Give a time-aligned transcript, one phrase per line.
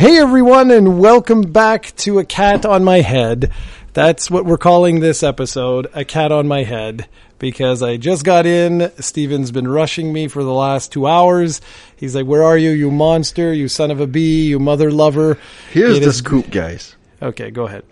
[0.00, 3.52] Hey everyone, and welcome back to A Cat on My Head.
[3.92, 7.06] That's what we're calling this episode, A Cat on My Head,
[7.38, 8.90] because I just got in.
[8.98, 11.60] Steven's been rushing me for the last two hours.
[11.96, 15.36] He's like, Where are you, you monster, you son of a bee, you mother lover?
[15.70, 16.96] Here's It the is- scoop, guys.
[17.20, 17.84] Okay, go ahead.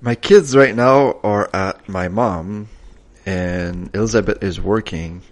[0.00, 2.68] My kids right now are at my mom,
[3.26, 5.22] and Elizabeth is working.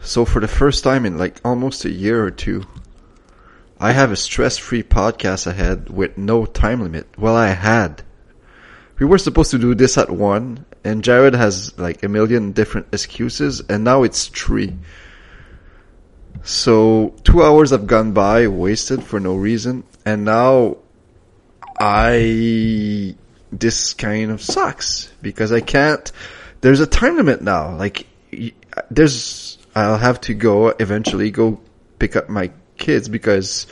[0.00, 2.66] So for the first time in like almost a year or two,
[3.82, 7.06] I have a stress-free podcast ahead with no time limit.
[7.16, 8.02] Well, I had.
[8.98, 12.88] We were supposed to do this at one, and Jared has like a million different
[12.92, 14.76] excuses, and now it's three.
[16.42, 20.76] So two hours have gone by, wasted for no reason, and now
[21.80, 23.16] I
[23.50, 26.12] this kind of sucks because I can't.
[26.60, 27.74] There's a time limit now.
[27.76, 28.06] Like
[28.90, 31.62] there's, I'll have to go eventually go
[31.98, 33.66] pick up my kids because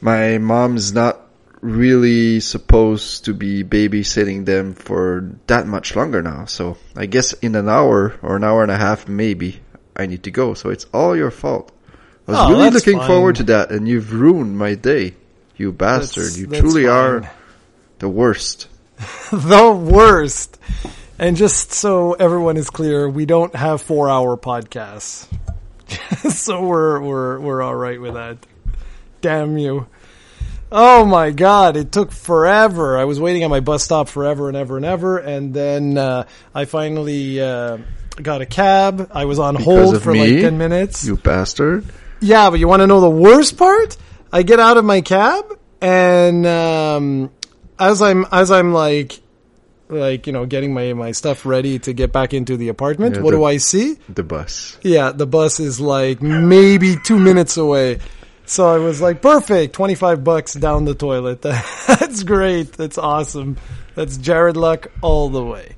[0.00, 1.20] my mom's not
[1.60, 6.44] really supposed to be babysitting them for that much longer now.
[6.46, 9.60] So I guess in an hour or an hour and a half, maybe
[9.94, 10.54] I need to go.
[10.54, 11.70] So it's all your fault.
[12.26, 13.06] I was Oh, really looking fine.
[13.06, 15.14] forward to that, and you've ruined my day.
[15.56, 16.24] You bastard!
[16.24, 17.30] That's- you that's truly are
[17.98, 18.68] the worst.
[19.32, 20.58] the worst.
[21.18, 25.26] And just so everyone is clear, we don't have four hour podcasts.
[26.30, 28.38] so we're, we're, we're all right with that.
[29.20, 29.86] Damn you.
[30.70, 32.96] Oh my god, it took forever.
[32.98, 36.24] I was waiting at my bus stop forever and ever and ever, and then uh,
[36.54, 37.78] I finally uh,
[38.16, 39.10] got a cab.
[39.12, 40.32] I was on Because hold for me?
[40.34, 41.04] like 10 minutes.
[41.04, 41.84] You bastard!
[42.20, 43.96] Yeah, but you want to know the worst part?
[44.32, 45.44] I get out of my cab
[45.82, 47.30] and um,
[47.78, 49.20] as I'm as I'm like
[49.92, 53.22] like you know getting my my stuff ready to get back into the apartment, Yeah,
[53.22, 53.98] what the- do I see?
[54.08, 54.78] The bus.
[54.82, 57.98] Yeah, the bus is like maybe 2 minutes away.
[58.44, 61.42] So I was like, perfect, 25 bucks down the toilet.
[61.42, 62.72] That's great.
[62.72, 63.56] That's awesome.
[63.94, 65.76] That's Jared Luck all the way.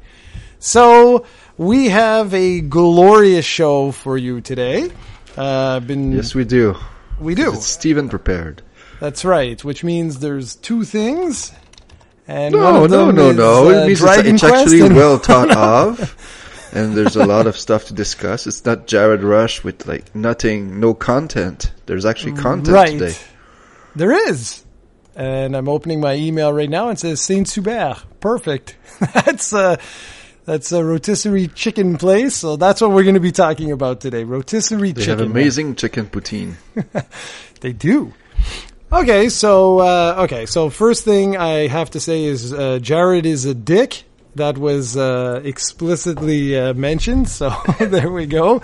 [0.58, 1.26] So
[1.58, 4.90] we have a glorious show for you today.
[5.36, 6.74] Uh, been Yes, we do.
[7.20, 7.52] we do.
[7.52, 8.62] It's Steven prepared.
[8.98, 11.52] That's right, which means there's two things.
[12.26, 13.66] And No, no, no, is, no.
[13.66, 17.56] uh, it means it's, it's actually and- well thought of, and there's a lot of
[17.56, 18.46] stuff to discuss.
[18.46, 21.72] It's not Jared Rush with like nothing, no content.
[21.86, 22.98] There's actually content right.
[22.98, 23.14] today.
[23.94, 24.64] There is.
[25.16, 28.02] And I'm opening my email right now and it says Saint Hubert.
[28.18, 28.76] Perfect.
[29.14, 29.78] that's a
[30.44, 32.34] that's a rotisserie chicken place.
[32.34, 34.24] So that's what we're going to be talking about today.
[34.24, 35.18] Rotisserie They chicken.
[35.20, 36.54] have amazing chicken poutine.
[37.60, 38.12] They do.
[38.94, 43.44] Okay, so uh, okay, so first thing I have to say is uh, Jared is
[43.44, 44.04] a dick.
[44.36, 47.28] That was uh, explicitly uh, mentioned.
[47.28, 47.50] So
[47.80, 48.62] there we go.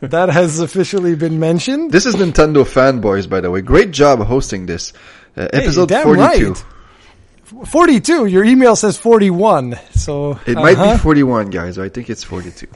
[0.00, 1.90] That has officially been mentioned.
[1.90, 3.62] This is Nintendo fanboys, by the way.
[3.62, 4.92] Great job hosting this.
[5.36, 6.20] Uh, Hey, episode 42.
[6.20, 6.64] right.
[7.66, 8.26] Forty-two.
[8.26, 9.78] Your email says forty-one.
[9.94, 10.94] So It might uh-huh.
[10.94, 11.78] be 41, guys.
[11.78, 12.66] I think it's 42.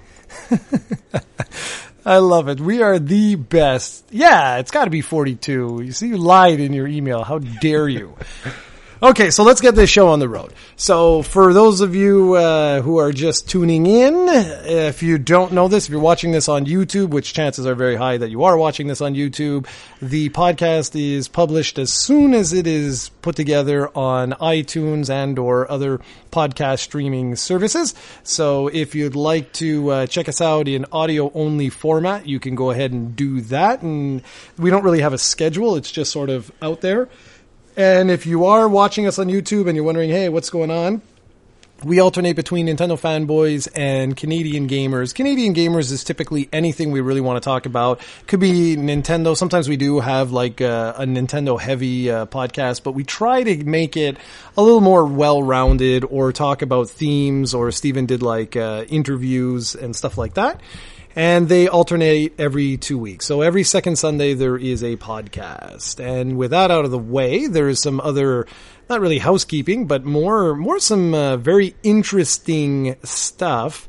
[2.06, 2.60] I love it.
[2.60, 4.04] We are the best.
[4.12, 5.82] Yeah, it's got to be 42.
[5.84, 7.24] You see, you lied in your email.
[7.24, 8.16] How dare you?
[9.02, 10.54] Okay, so let's get this show on the road.
[10.76, 15.68] So, for those of you uh, who are just tuning in, if you don't know
[15.68, 18.56] this, if you're watching this on YouTube, which chances are very high that you are
[18.56, 19.66] watching this on YouTube,
[20.00, 25.70] the podcast is published as soon as it is put together on iTunes and or
[25.70, 26.00] other
[26.32, 27.94] podcast streaming services.
[28.22, 32.54] So, if you'd like to uh, check us out in audio only format, you can
[32.54, 33.82] go ahead and do that.
[33.82, 34.22] And
[34.56, 37.10] we don't really have a schedule; it's just sort of out there.
[37.76, 41.02] And if you are watching us on YouTube and you're wondering, hey, what's going on?
[41.84, 45.14] We alternate between Nintendo fanboys and Canadian gamers.
[45.14, 48.00] Canadian gamers is typically anything we really want to talk about.
[48.26, 49.36] Could be Nintendo.
[49.36, 53.62] Sometimes we do have like a, a Nintendo heavy uh, podcast, but we try to
[53.64, 54.16] make it
[54.56, 59.94] a little more well-rounded or talk about themes or Steven did like uh, interviews and
[59.94, 60.62] stuff like that
[61.16, 63.24] and they alternate every two weeks.
[63.24, 65.98] So every second Sunday there is a podcast.
[65.98, 68.46] And with that out of the way, there is some other,
[68.90, 73.88] not really housekeeping, but more, more some uh, very interesting stuff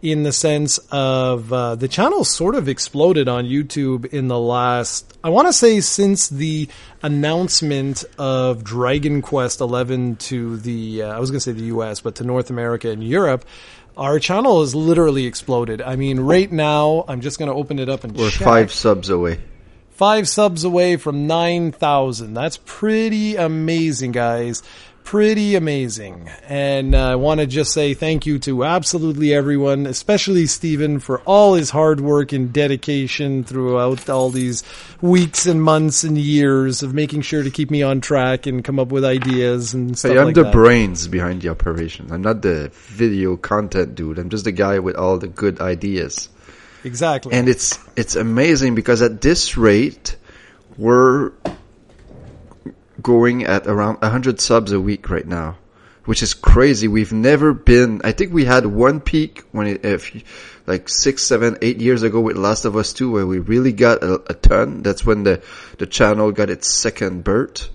[0.00, 5.16] in the sense of uh, the channel sort of exploded on YouTube in the last,
[5.22, 6.68] I want to say since the
[7.02, 12.00] announcement of Dragon Quest XI to the, uh, I was going to say the US,
[12.00, 13.44] but to North America and Europe.
[13.96, 15.82] Our channel has literally exploded.
[15.82, 18.44] I mean, right now, I'm just going to open it up and We're check.
[18.44, 19.40] five subs away.
[19.90, 22.32] Five subs away from 9,000.
[22.34, 24.62] That's pretty amazing, guys.
[25.04, 26.30] Pretty amazing.
[26.48, 31.20] And uh, I want to just say thank you to absolutely everyone, especially Steven, for
[31.22, 34.62] all his hard work and dedication throughout all these
[35.02, 38.78] weeks and months and years of making sure to keep me on track and come
[38.78, 40.52] up with ideas and stuff Hey, I'm like the that.
[40.52, 42.10] brains behind the operation.
[42.10, 44.18] I'm not the video content dude.
[44.18, 46.30] I'm just the guy with all the good ideas.
[46.84, 47.34] exactly.
[47.34, 50.16] And it's it's amazing because at this rate,
[50.78, 51.32] we're
[53.02, 55.58] going at around 100 subs a week right now,
[56.04, 56.88] which is crazy.
[56.88, 58.00] We've never been.
[58.04, 60.12] I think we had one peak when it, if
[60.66, 64.02] like six, seven, eight years ago with Last of Us 2, where we really got
[64.02, 64.82] a, a ton.
[64.82, 65.42] That's when the
[65.78, 67.68] the channel got its second birth.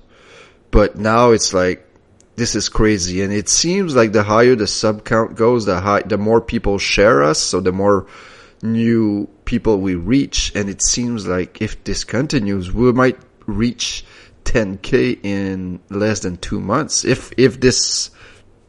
[0.71, 1.87] But now it's like
[2.35, 6.03] this is crazy, and it seems like the higher the sub count goes, the high,
[6.03, 8.05] the more people share us, so the more
[8.61, 14.05] new people we reach, and it seems like if this continues, we might reach
[14.47, 17.03] 10k in less than two months.
[17.03, 18.09] If if this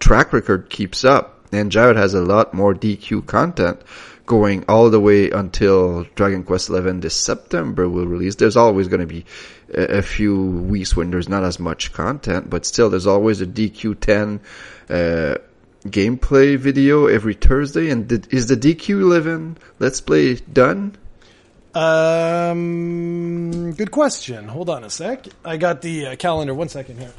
[0.01, 3.81] track record keeps up, and Jared has a lot more DQ content
[4.27, 8.35] going all the way until Dragon Quest XI this September will release.
[8.35, 9.25] There's always going to be
[9.73, 13.47] a, a few weeks when there's not as much content, but still there's always a
[13.47, 14.41] DQ10
[14.91, 15.39] uh,
[15.87, 17.89] gameplay video every Thursday.
[17.91, 20.97] And is the DQ11 Let's Play done?
[21.75, 24.49] Um, good question.
[24.49, 25.27] Hold on a sec.
[25.45, 26.55] I got the uh, calendar.
[26.55, 27.13] One second here.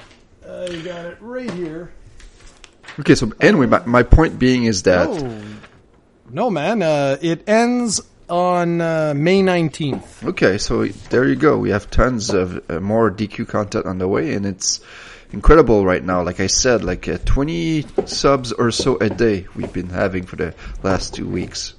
[0.43, 1.91] I got it right here.
[2.99, 5.43] Okay, so anyway, my, my point being is that Oh,
[6.31, 6.81] no, man.
[6.81, 10.23] Uh, it ends on uh, May 19th.
[10.29, 11.57] Okay, so there you go.
[11.57, 14.81] We have tons of uh, more DQ content on the way, and it's
[15.31, 16.21] incredible right now.
[16.23, 20.35] Like I said, like uh, 20 subs or so a day we've been having for
[20.35, 20.53] the
[20.83, 21.73] last two weeks.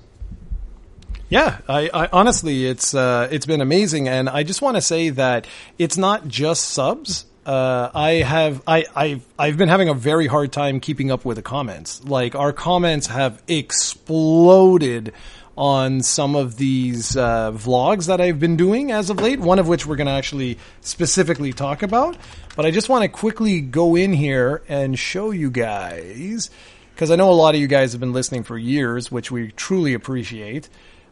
[1.31, 5.11] Yeah, I, I honestly, it's uh, it's been amazing, and I just want to say
[5.11, 5.47] that
[5.79, 7.25] it's not just subs.
[7.47, 11.37] Uh, I have I I've I've been having a very hard time keeping up with
[11.37, 12.05] the comments.
[12.05, 15.13] Like our comments have exploded
[15.57, 19.39] on some of these uh, vlogs that I've been doing as of late.
[19.39, 22.17] One of which we're going to actually specifically talk about.
[22.57, 26.51] But I just want to quickly go in here and show you guys
[26.93, 29.53] because I know a lot of you guys have been listening for years, which we
[29.53, 30.69] truly appreciate.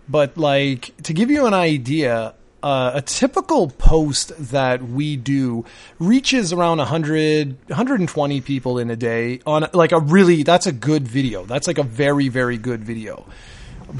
[0.08, 5.64] But like to give you an idea, uh, a typical post that we do
[5.99, 11.06] reaches around 100 120 people in a day on like a really that's a good
[11.06, 11.44] video.
[11.44, 13.26] That's like a very very good video.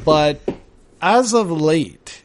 [0.05, 0.41] But
[1.01, 2.25] as of late,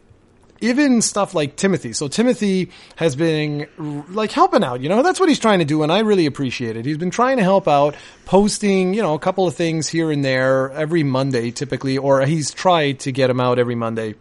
[0.63, 1.91] even stuff like Timothy.
[1.91, 3.67] So Timothy has been
[4.09, 5.83] like helping out, you know, that's what he's trying to do.
[5.83, 6.85] And I really appreciate it.
[6.85, 7.95] He's been trying to help out,
[8.25, 12.51] posting, you know, a couple of things here and there every Monday typically, or he's
[12.51, 14.15] tried to get them out every Monday.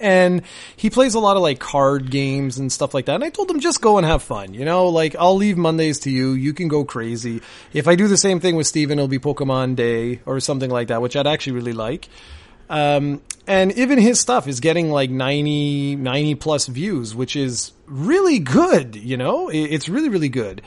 [0.00, 0.42] And
[0.74, 3.14] he plays a lot of like card games and stuff like that.
[3.14, 6.00] And I told him just go and have fun, you know, like I'll leave Mondays
[6.00, 6.32] to you.
[6.32, 7.40] You can go crazy.
[7.72, 10.88] If I do the same thing with Steven, it'll be Pokemon Day or something like
[10.88, 12.08] that, which I'd actually really like.
[12.68, 18.38] Um, and even his stuff is getting like 90, 90 plus views, which is really
[18.38, 19.48] good, you know?
[19.48, 20.62] It's really, really good.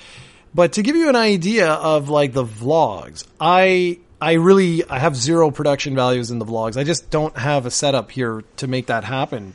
[0.56, 5.16] But to give you an idea of like the vlogs, I, I really, I have
[5.16, 6.78] zero production values in the vlogs.
[6.78, 9.54] I just don't have a setup here to make that happen.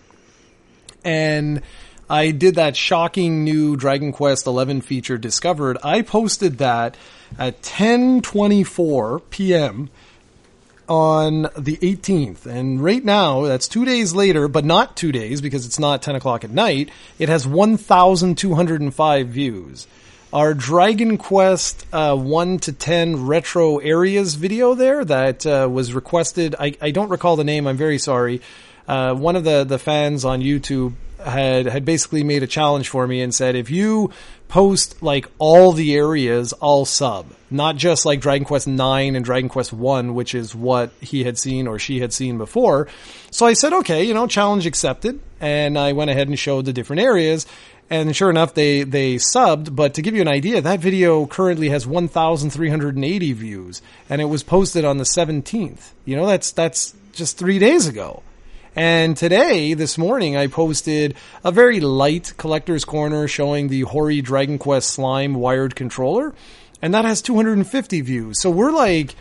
[1.02, 1.62] And
[2.08, 5.78] I did that shocking new Dragon Quest 11 feature discovered.
[5.82, 6.96] I posted that
[7.38, 9.90] at 10:24 p.m
[10.88, 12.46] on the 18th.
[12.46, 16.16] And right now, that's two days later, but not two days because it's not 10
[16.16, 16.90] o'clock at night.
[17.18, 19.86] It has 1,205 views.
[20.32, 26.56] Our Dragon Quest uh, 1 to 10 retro areas video there that uh, was requested.
[26.58, 27.68] I, I don't recall the name.
[27.68, 28.40] I'm very sorry.
[28.86, 33.06] Uh, one of the, the fans on YouTube had had basically made a challenge for
[33.06, 34.10] me and said if you
[34.48, 37.26] post like all the areas I'll sub.
[37.50, 41.38] Not just like Dragon Quest 9 and Dragon Quest 1 which is what he had
[41.38, 42.88] seen or she had seen before.
[43.30, 45.20] So I said okay you know challenge accepted.
[45.40, 47.46] And I went ahead and showed the different areas.
[47.90, 49.74] And sure enough they they subbed.
[49.74, 53.82] But to give you an idea that video currently has 1380 views.
[54.10, 58.22] And it was posted on the 17th you know that's that's just 3 days ago
[58.76, 61.14] and today, this morning, I posted
[61.44, 66.34] a very light collector's corner showing the Hori Dragon Quest Slime wired controller,
[66.82, 68.40] and that has 250 views.
[68.40, 69.14] So we're like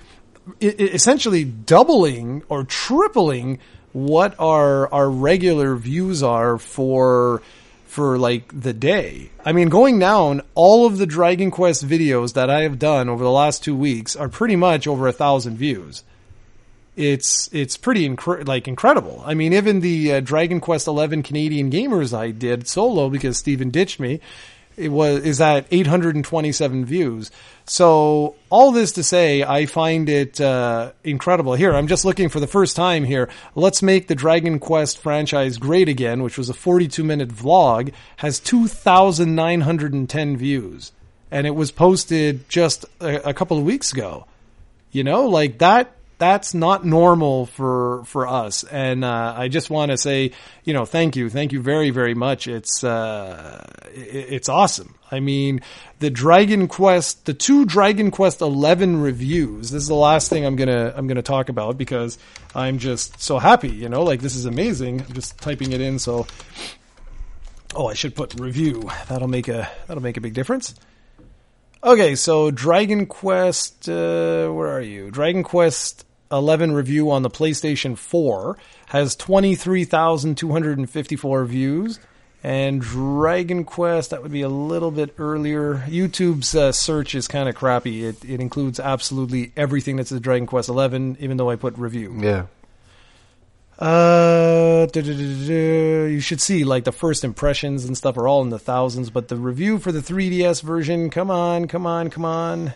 [0.62, 3.60] essentially doubling or tripling
[3.94, 7.42] what our our regular views are for
[7.86, 9.30] for like the day.
[9.46, 13.24] I mean, going down, all of the Dragon Quest videos that I have done over
[13.24, 16.04] the last two weeks are pretty much over a thousand views.
[16.96, 19.24] It's it's pretty like incredible.
[19.26, 23.70] I mean, even the uh, Dragon Quest Eleven Canadian Gamers I did solo because Steven
[23.72, 24.20] ditched me.
[24.76, 27.30] It was is at 827 views.
[27.66, 31.54] So all this to say, I find it uh, incredible.
[31.54, 33.30] Here, I'm just looking for the first time here.
[33.56, 38.40] Let's make the Dragon Quest franchise great again, which was a 42 minute vlog, has
[38.40, 40.92] 2,910 views,
[41.30, 44.26] and it was posted just a, a couple of weeks ago.
[44.92, 48.64] You know, like that that's not normal for for us.
[48.64, 50.32] And uh, I just want to say,
[50.64, 52.48] you know, thank you, thank you very very much.
[52.48, 54.96] It's uh, it's awesome.
[55.12, 55.60] I mean,
[56.00, 59.70] the Dragon Quest, the two Dragon Quest Eleven reviews.
[59.72, 62.18] This is the last thing I'm gonna I'm gonna talk about because
[62.56, 63.72] I'm just so happy.
[63.72, 65.02] You know, like this is amazing.
[65.02, 66.00] I'm just typing it in.
[66.00, 66.26] So,
[67.76, 68.90] oh, I should put review.
[69.10, 70.74] That'll make a that'll make a big difference.
[71.84, 75.12] Okay, so Dragon Quest, uh, where are you?
[75.12, 82.00] Dragon Quest 11 review on the PlayStation 4 has 23,254 views.
[82.46, 85.76] And Dragon Quest, that would be a little bit earlier.
[85.88, 88.04] YouTube's uh, search is kind of crappy.
[88.04, 92.14] It, it includes absolutely everything that's a Dragon Quest 11, even though I put review.
[92.20, 92.48] Yeah.
[93.80, 99.10] Uh, you should see like the first impressions and stuff are all in the thousands,
[99.10, 102.74] but the review for the 3DS version, come on, come on, come on.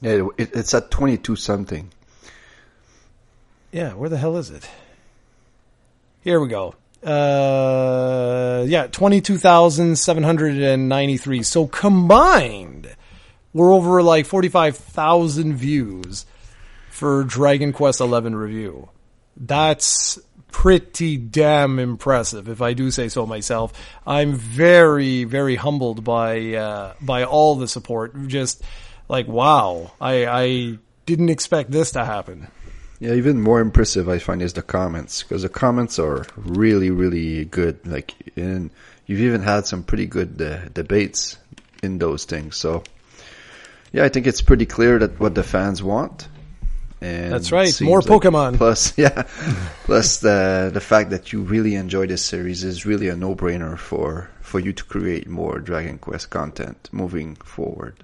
[0.00, 1.90] Yeah, it, it's at 22 something.
[3.74, 4.70] Yeah, where the hell is it?
[6.20, 6.76] Here we go.
[7.02, 11.42] Uh, yeah, 22,793.
[11.42, 12.94] So combined,
[13.52, 16.24] we're over like 45,000 views
[16.88, 18.90] for Dragon Quest 11 review.
[19.36, 20.20] That's
[20.52, 23.72] pretty damn impressive, if I do say so myself.
[24.06, 28.28] I'm very, very humbled by uh, by all the support.
[28.28, 28.62] Just
[29.08, 32.46] like wow, I I didn't expect this to happen.
[33.04, 37.44] Yeah, even more impressive I find is the comments because the comments are really, really
[37.44, 37.86] good.
[37.86, 38.70] Like, and
[39.04, 41.36] you've even had some pretty good uh, debates
[41.82, 42.56] in those things.
[42.56, 42.82] So,
[43.92, 46.28] yeah, I think it's pretty clear that what the fans want.
[47.02, 47.78] And That's right.
[47.82, 48.56] More like Pokemon.
[48.56, 49.24] Plus, yeah,
[49.84, 53.76] plus the the fact that you really enjoy this series is really a no brainer
[53.76, 58.03] for for you to create more Dragon Quest content moving forward.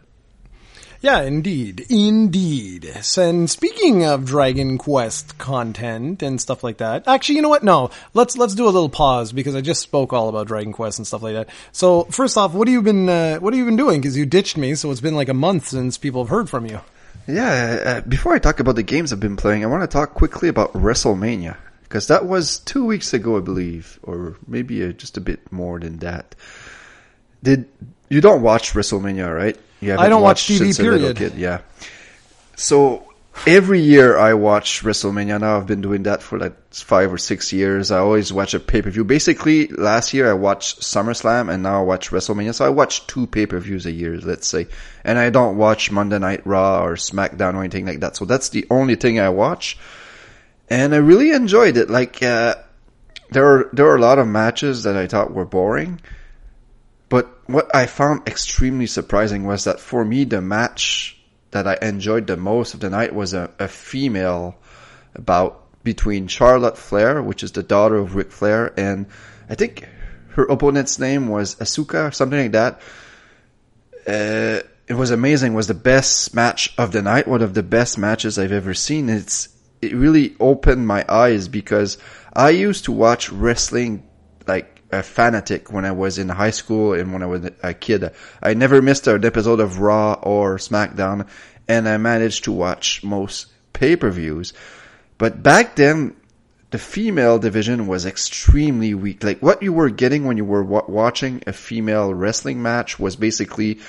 [1.02, 1.86] Yeah, indeed.
[1.88, 2.92] Indeed.
[3.16, 7.64] And speaking of Dragon Quest content and stuff like that, actually, you know what?
[7.64, 10.98] No, let's, let's do a little pause because I just spoke all about Dragon Quest
[10.98, 11.48] and stuff like that.
[11.72, 14.02] So first off, what have you been, uh, what have you been doing?
[14.02, 14.74] Cause you ditched me.
[14.74, 16.80] So it's been like a month since people have heard from you.
[17.26, 18.02] Yeah.
[18.04, 20.50] Uh, before I talk about the games I've been playing, I want to talk quickly
[20.50, 25.20] about WrestleMania because that was two weeks ago, I believe, or maybe uh, just a
[25.20, 26.34] bit more than that.
[27.42, 27.68] Did
[28.08, 29.58] you don't watch WrestleMania, right?
[29.80, 30.76] You I don't watch TV.
[30.76, 31.16] Period.
[31.16, 31.34] Kid.
[31.34, 31.60] Yeah.
[32.56, 33.10] So
[33.46, 35.40] every year I watch WrestleMania.
[35.40, 37.90] Now I've been doing that for like five or six years.
[37.90, 39.04] I always watch a pay per view.
[39.04, 42.54] Basically, last year I watched SummerSlam, and now I watch WrestleMania.
[42.54, 44.66] So I watch two pay per views a year, let's say.
[45.04, 48.16] And I don't watch Monday Night Raw or SmackDown or anything like that.
[48.16, 49.78] So that's the only thing I watch.
[50.68, 51.88] And I really enjoyed it.
[51.88, 52.56] Like uh,
[53.30, 56.00] there are there are a lot of matches that I thought were boring
[57.10, 62.28] but what I found extremely surprising was that for me, the match that I enjoyed
[62.28, 64.56] the most of the night was a, a female
[65.18, 69.06] bout between Charlotte Flair, which is the daughter of Ric Flair, and
[69.48, 69.88] I think
[70.30, 72.80] her opponent's name was Asuka or something like that.
[74.06, 75.52] Uh, it was amazing.
[75.52, 77.26] It was the best match of the night.
[77.26, 79.08] One of the best matches I've ever seen.
[79.08, 79.48] It's,
[79.82, 81.98] it really opened my eyes because
[82.32, 84.08] I used to watch wrestling
[84.92, 88.12] a fanatic when I was in high school and when I was a kid.
[88.42, 91.28] I never missed an episode of Raw or SmackDown,
[91.68, 94.52] and I managed to watch most pay-per-views.
[95.18, 96.16] But back then,
[96.70, 99.24] the female division was extremely weak.
[99.24, 103.80] Like what you were getting when you were watching a female wrestling match was basically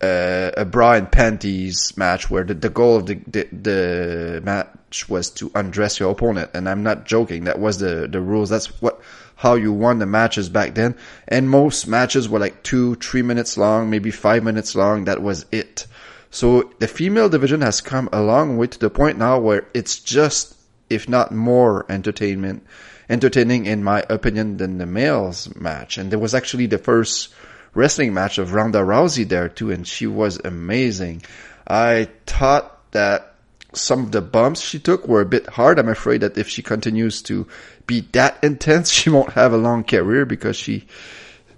[0.00, 5.08] uh, a bra and panties match where the, the goal of the, the, the match
[5.08, 6.50] was to undress your opponent.
[6.54, 7.44] And I'm not joking.
[7.44, 8.50] That was the, the rules.
[8.50, 9.00] That's what
[9.38, 10.96] how you won the matches back then.
[11.28, 15.04] And most matches were like two, three minutes long, maybe five minutes long.
[15.04, 15.86] That was it.
[16.30, 20.00] So the female division has come a long way to the point now where it's
[20.00, 20.56] just,
[20.90, 22.66] if not more entertainment,
[23.08, 25.98] entertaining in my opinion than the males match.
[25.98, 27.32] And there was actually the first
[27.74, 31.22] wrestling match of Ronda Rousey there too, and she was amazing.
[31.64, 33.27] I thought that
[33.74, 35.78] some of the bumps she took were a bit hard.
[35.78, 37.46] I'm afraid that if she continues to
[37.86, 40.86] be that intense, she won't have a long career because she,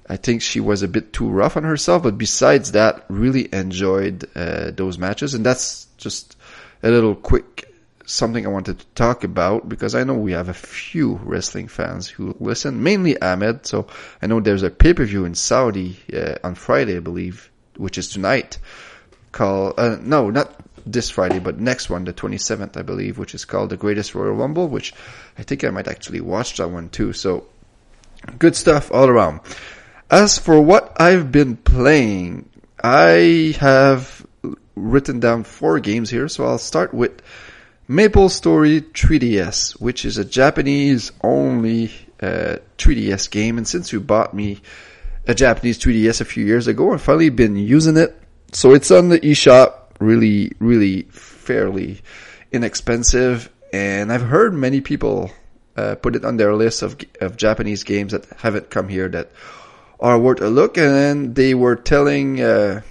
[0.09, 2.03] I think she was a bit too rough on herself.
[2.03, 6.37] But besides that, really enjoyed uh, those matches, and that's just
[6.83, 7.67] a little quick
[8.11, 12.09] something I wanted to talk about because I know we have a few wrestling fans
[12.09, 13.67] who listen, mainly Ahmed.
[13.67, 13.87] So
[14.21, 17.99] I know there's a pay per view in Saudi uh, on Friday, I believe, which
[17.99, 18.59] is tonight.
[19.33, 20.53] Call uh, no, not
[20.87, 24.35] this Friday, but next one, the 27th, I believe, which is called the Greatest Royal
[24.35, 24.95] Rumble, which
[25.39, 27.13] I think I might actually watch that one too.
[27.13, 27.47] So
[28.39, 29.41] good stuff all around.
[30.11, 32.49] As for what I've been playing,
[32.83, 34.27] I have
[34.75, 37.23] written down four games here, so I'll start with
[37.87, 43.59] Maple Story 3DS, which is a Japanese only uh, 3DS game.
[43.59, 44.61] And since you bought me
[45.27, 48.17] a Japanese 3DS a few years ago, I've finally been using it.
[48.53, 52.01] So it's on the eShop, really, really fairly
[52.51, 53.51] inexpensive.
[53.73, 55.31] And I've heard many people
[55.77, 59.31] uh, put it on their list of of Japanese games that haven't come here that
[60.01, 60.77] are worth a look.
[60.77, 62.83] And they were telling uh,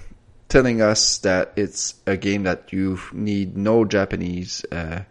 [0.48, 5.02] telling us that it's a game that you need no Japanese uh,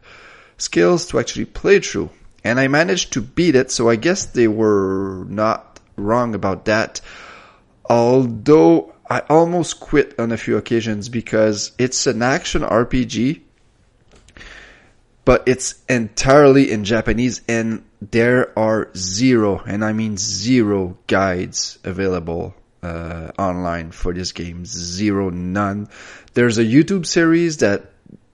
[0.58, 2.10] skills to actually play through.
[2.44, 7.02] And I managed to beat it, so I guess they were not wrong about that.
[7.90, 13.42] Although I almost quit on a few occasions because it's an action RPG,
[15.26, 22.56] but it's entirely in Japanese and there are zero, and I mean zero guides available
[22.82, 24.66] uh, online for this game.
[24.66, 25.90] Zero, none.
[26.34, 27.92] There's a YouTube series that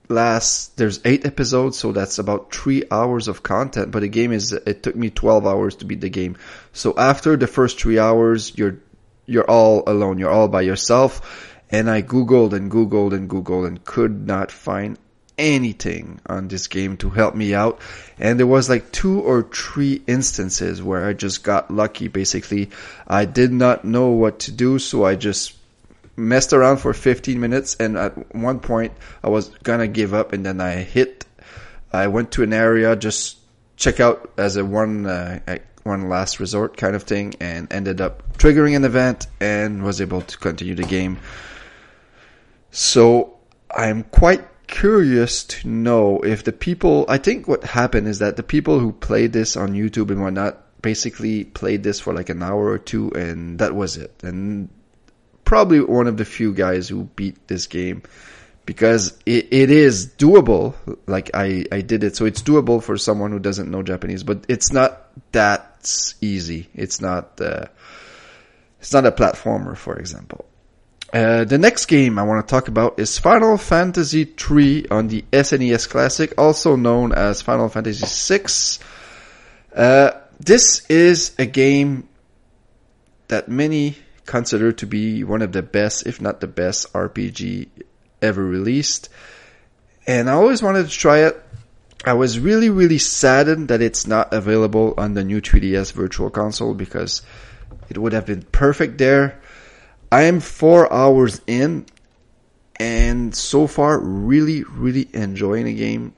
[0.08, 4.52] lasts, there's eight episodes, so that's about three hours of content, but the game is,
[4.52, 6.36] it took me 12 hours to beat the game.
[6.72, 8.78] So after the first three hours, you're,
[9.26, 11.52] you're all alone, you're all by yourself.
[11.70, 14.98] And I googled and googled and googled and could not find
[15.38, 17.80] anything on this game to help me out.
[18.18, 22.08] And there was like two or three instances where I just got lucky.
[22.08, 22.70] Basically,
[23.06, 25.54] I did not know what to do, so I just
[26.16, 27.76] messed around for 15 minutes.
[27.78, 28.92] And at one point,
[29.22, 31.26] I was gonna give up, and then I hit.
[31.92, 33.38] I went to an area just
[33.76, 35.40] check out as a one uh,
[35.86, 40.22] one last resort kind of thing, and ended up triggering an event and was able
[40.22, 41.18] to continue the game.
[42.70, 43.38] So
[43.74, 48.42] I'm quite curious to know if the people, I think what happened is that the
[48.42, 52.66] people who played this on YouTube and whatnot basically played this for like an hour
[52.66, 54.12] or two and that was it.
[54.22, 54.68] And
[55.44, 58.02] probably one of the few guys who beat this game
[58.66, 60.74] because it, it is doable.
[61.06, 62.16] Like I, I did it.
[62.16, 65.72] So it's doable for someone who doesn't know Japanese, but it's not that
[66.20, 66.68] easy.
[66.74, 67.66] It's not, uh,
[68.80, 70.44] it's not a platformer, for example.
[71.12, 75.24] Uh, the next game I want to talk about is Final Fantasy III on the
[75.32, 78.82] SNES Classic, also known as Final Fantasy VI.
[79.74, 82.08] Uh, this is a game
[83.28, 87.68] that many consider to be one of the best, if not the best, RPG
[88.26, 89.08] ever released.
[90.06, 91.42] And I always wanted to try it.
[92.04, 96.74] I was really, really saddened that it's not available on the new 3DS Virtual Console
[96.74, 97.22] because
[97.88, 99.40] it would have been perfect there.
[100.12, 101.86] I am four hours in
[102.78, 106.14] and so far really, really enjoying the game.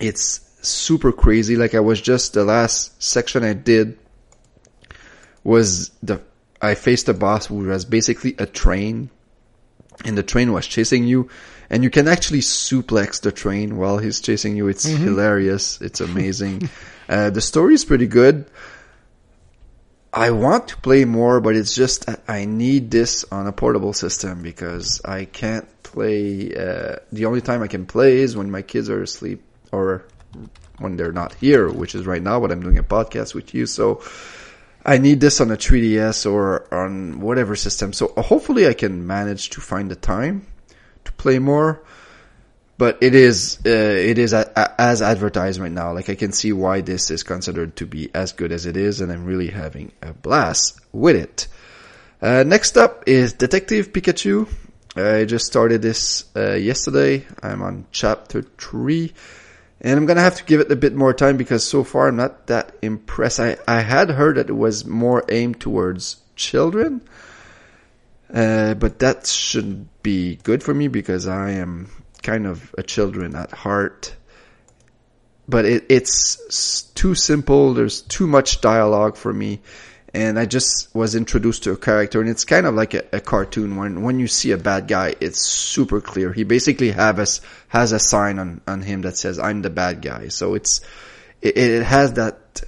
[0.00, 1.56] It's super crazy.
[1.56, 3.98] Like I was just the last section I did
[5.44, 6.20] was the,
[6.60, 9.10] I faced a boss who was basically a train
[10.06, 11.28] and the train was chasing you
[11.70, 14.68] and you can actually suplex the train while he's chasing you.
[14.68, 15.02] It's mm-hmm.
[15.02, 15.80] hilarious.
[15.80, 16.68] It's amazing.
[17.08, 18.46] uh, the story is pretty good.
[20.12, 24.42] I want to play more, but it's just I need this on a portable system
[24.42, 26.54] because I can't play.
[26.54, 29.42] Uh, the only time I can play is when my kids are asleep
[29.72, 30.04] or
[30.78, 32.40] when they're not here, which is right now.
[32.40, 34.02] But I'm doing a podcast with you, so
[34.86, 37.92] I need this on a 3DS or on whatever system.
[37.92, 40.46] So hopefully I can manage to find the time
[41.04, 41.82] to play more
[42.78, 45.92] but it is uh, it is a, a, as advertised right now.
[45.92, 49.00] Like I can see why this is considered to be as good as it is,
[49.00, 51.48] and I'm really having a blast with it.
[52.20, 54.48] Uh, next up is Detective Pikachu.
[54.94, 57.26] I just started this uh, yesterday.
[57.42, 59.12] I'm on chapter three,
[59.80, 62.16] and I'm gonna have to give it a bit more time because so far I'm
[62.16, 63.40] not that impressed.
[63.40, 67.02] I I had heard that it was more aimed towards children.
[68.32, 71.90] Uh, but that shouldn't be good for me because I am
[72.22, 74.16] kind of a children at heart.
[75.48, 77.74] But it, it's too simple.
[77.74, 79.60] There's too much dialogue for me.
[80.16, 83.20] And I just was introduced to a character and it's kind of like a, a
[83.20, 86.32] cartoon when, when you see a bad guy, it's super clear.
[86.32, 87.26] He basically have a,
[87.68, 90.28] has a sign on, on him that says, I'm the bad guy.
[90.28, 90.80] So it's,
[91.42, 92.62] it, it has that,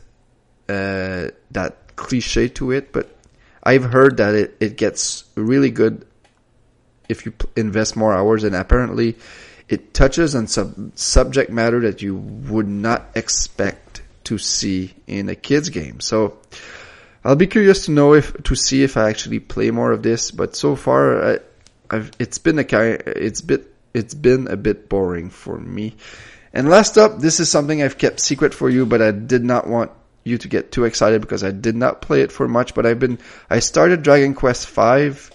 [0.68, 3.16] uh, that cliche to it, but
[3.62, 6.06] I've heard that it, it gets really good
[7.08, 9.16] if you invest more hours and apparently
[9.70, 15.34] it touches on some subject matter that you would not expect to see in a
[15.34, 16.00] kids game.
[16.00, 16.36] So
[17.28, 20.30] I'll be curious to know if to see if I actually play more of this.
[20.30, 21.38] But so far, I,
[21.90, 25.94] I've it's been a kind it's bit it's been a bit boring for me.
[26.54, 29.66] And last up, this is something I've kept secret for you, but I did not
[29.66, 29.90] want
[30.24, 32.74] you to get too excited because I did not play it for much.
[32.74, 33.18] But I've been
[33.50, 35.30] I started Dragon Quest Five,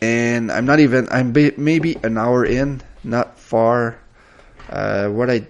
[0.00, 3.98] and I'm not even I'm maybe an hour in, not far.
[4.70, 5.46] Uh, what I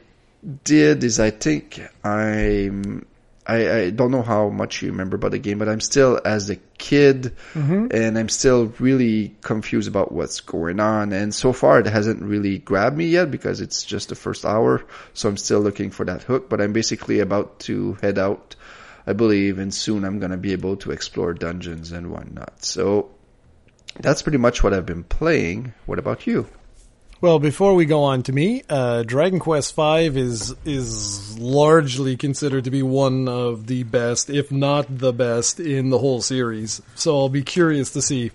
[0.65, 3.07] did is I think I'm
[3.49, 6.51] I, I don't know how much you remember about the game, but I'm still as
[6.51, 7.89] a kid, Mm-hmm.
[7.93, 11.13] and I'm still really confused about what's going on.
[11.13, 14.85] And so far, it hasn't really grabbed me yet because it's just the first hour,
[15.15, 16.49] so I'm still looking for that hook.
[16.49, 18.57] But I'm basically about to head out,
[19.07, 22.65] I believe, and soon I'm gonna be able to explore dungeons and whatnot.
[22.65, 23.11] So
[24.01, 25.73] that's pretty much what I've been playing.
[25.87, 26.47] What about you?
[27.19, 32.65] Well, before we go on to me, uh, Dragon Quest V is is largely considered
[32.65, 36.83] to be one of the best, if not the best, in the whole series.
[36.95, 38.33] So I'll be curious to see,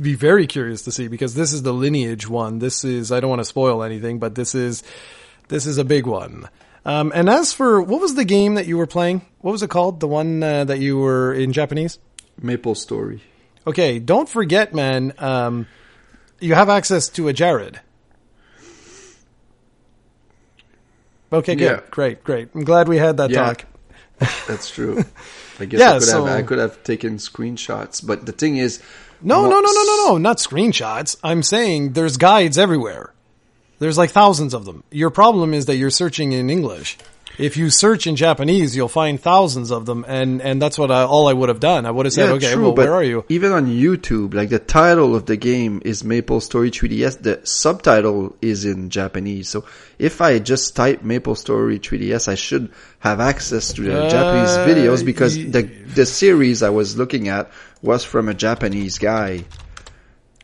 [0.00, 2.58] be very curious to see, because this is the lineage one.
[2.58, 4.82] This is I don't want to spoil anything, but this is
[5.46, 6.48] this is a big one.
[6.84, 9.24] Um, and as for what was the game that you were playing?
[9.42, 10.00] What was it called?
[10.00, 12.00] The one uh, that you were in Japanese?
[12.42, 13.22] Maple Story.
[13.64, 15.12] Okay, don't forget, man.
[15.18, 15.68] Um,
[16.40, 17.80] you have access to a Jared.
[21.34, 21.80] Okay, good, Yeah.
[21.90, 22.48] great, great.
[22.54, 23.44] I'm glad we had that Yeah.
[23.44, 23.64] talk.
[24.48, 25.04] That's true.
[25.60, 28.56] I guess Yeah, I could so- have I could have taken screenshots, but the thing
[28.56, 28.80] is,
[29.22, 31.16] No, no, no, no, no, no, not screenshots.
[31.24, 33.12] I'm saying there's guides everywhere.
[33.78, 34.84] There's like thousands of them.
[34.90, 36.96] Your problem is that you're searching in English.
[37.36, 41.02] If you search in Japanese, you'll find thousands of them, and and that's what I,
[41.02, 41.84] all I would have done.
[41.84, 43.24] I would have said, Yeah, okay, true, well, where are you?
[43.28, 47.22] Even on YouTube, like the title of the game is Maple Story 3DS.
[47.22, 49.48] The subtitle is in Japanese.
[49.48, 49.64] So
[49.98, 52.70] if I just type Maple Story 3DS, I should
[53.00, 57.50] have access to the Uh, Japanese videos because the the series I was looking at
[57.82, 59.44] was from a Japanese guy.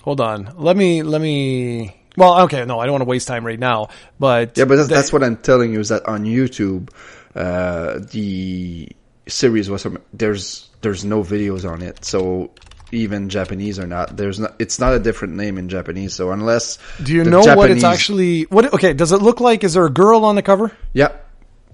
[0.03, 0.55] Hold on.
[0.57, 2.00] Let me let me.
[2.17, 3.89] Well, okay, no, I don't want to waste time right now.
[4.19, 6.91] But Yeah, but that's, the- that's what I'm telling you is that on YouTube,
[7.35, 8.89] uh, the
[9.29, 12.51] series was there's there's no videos on it, so
[12.93, 14.55] even Japanese or not, there's not.
[14.59, 16.15] It's not a different name in Japanese.
[16.15, 18.43] So unless do you know what it's actually?
[18.45, 18.75] What?
[18.75, 19.63] Okay, does it look like?
[19.63, 20.73] Is there a girl on the cover?
[20.93, 21.13] Yeah,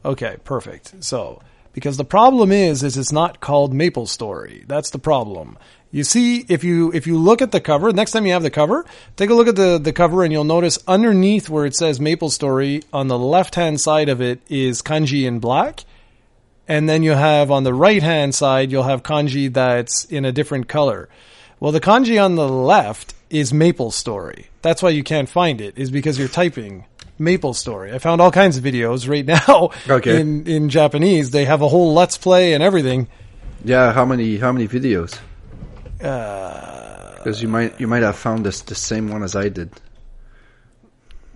[0.04, 1.02] Okay, perfect.
[1.02, 1.40] So,
[1.76, 4.64] because the problem is, is it's not called Maple Story.
[4.66, 5.58] That's the problem.
[5.90, 8.50] You see, if you if you look at the cover, next time you have the
[8.50, 8.86] cover,
[9.16, 12.30] take a look at the the cover, and you'll notice underneath where it says Maple
[12.30, 15.84] Story, on the left hand side of it is kanji in black,
[16.66, 20.32] and then you have on the right hand side you'll have kanji that's in a
[20.32, 21.10] different color.
[21.60, 24.46] Well, the kanji on the left is Maple Story.
[24.62, 26.86] That's why you can't find it, is because you're typing
[27.18, 27.92] Maple Story.
[27.92, 30.20] I found all kinds of videos right now Okay.
[30.20, 31.30] in, in Japanese.
[31.30, 33.08] They have a whole Let's Play and everything.
[33.64, 33.92] yeah.
[33.92, 35.18] How many how many videos?
[36.02, 39.70] Uh, Because you might you might have found this the same one as I did.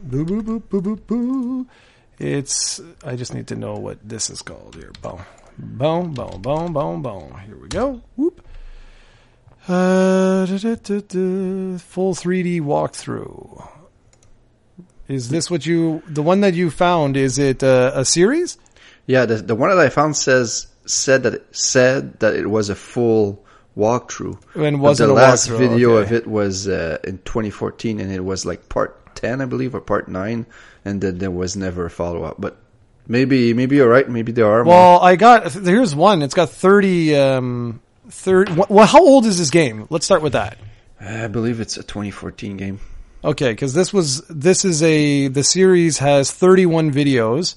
[0.02, 1.66] boo, boo, boo, boo, boo, boo.
[2.18, 4.92] It's, I just need to know what this is called here.
[5.00, 5.20] Boom,
[5.58, 7.38] boom, boom, boom, boom, boom.
[7.46, 8.02] Here we go.
[8.16, 8.44] Whoop.
[9.66, 11.78] Uh, da, da, da.
[11.78, 13.66] Full 3D walkthrough.
[15.10, 18.58] Is this what you, the one that you found, is it uh, a series?
[19.06, 22.70] Yeah, the the one that I found says said that it said that it was
[22.70, 23.44] a full
[23.76, 24.38] walkthrough.
[24.54, 26.02] And But wasn't the a last video okay.
[26.02, 29.80] of it was uh, in 2014, and it was like part 10, I believe, or
[29.80, 30.46] part 9,
[30.84, 32.36] and then there was never a follow up.
[32.38, 32.56] But
[33.08, 34.08] maybe maybe you're right.
[34.08, 34.74] Maybe there are more.
[34.74, 36.22] Well, I got, here's one.
[36.22, 39.86] It's got 30, um, 30, well, how old is this game?
[39.90, 40.56] Let's start with that.
[41.00, 42.80] I believe it's a 2014 game.
[43.22, 47.56] Okay, because this was this is a the series has 31 videos,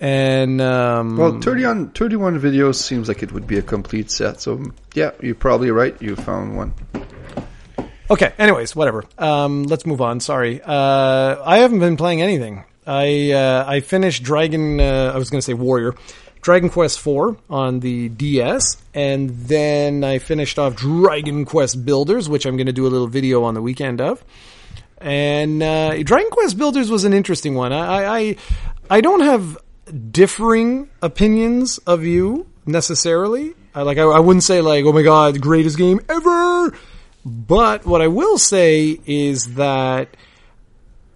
[0.00, 4.40] and um, Well, 30 on 31 videos seems like it would be a complete set.
[4.40, 4.60] So
[4.94, 5.94] yeah, you're probably right.
[6.02, 6.74] You found one.
[8.10, 8.32] okay.
[8.38, 9.04] Anyways, whatever.
[9.16, 10.18] Um, let's move on.
[10.18, 12.64] Sorry, uh, I haven't been playing anything.
[12.84, 14.80] I uh, I finished Dragon.
[14.80, 15.94] Uh, I was going to say Warrior,
[16.48, 22.46] Dragon Quest IV on the DS, and then I finished off Dragon Quest Builders, which
[22.46, 24.24] I'm going to do a little video on the weekend of.
[24.96, 27.74] And uh, Dragon Quest Builders was an interesting one.
[27.74, 28.36] I, I
[28.88, 29.58] I don't have
[30.10, 33.52] differing opinions of you necessarily.
[33.74, 36.72] I like I, I wouldn't say like oh my god greatest game ever,
[37.26, 40.16] but what I will say is that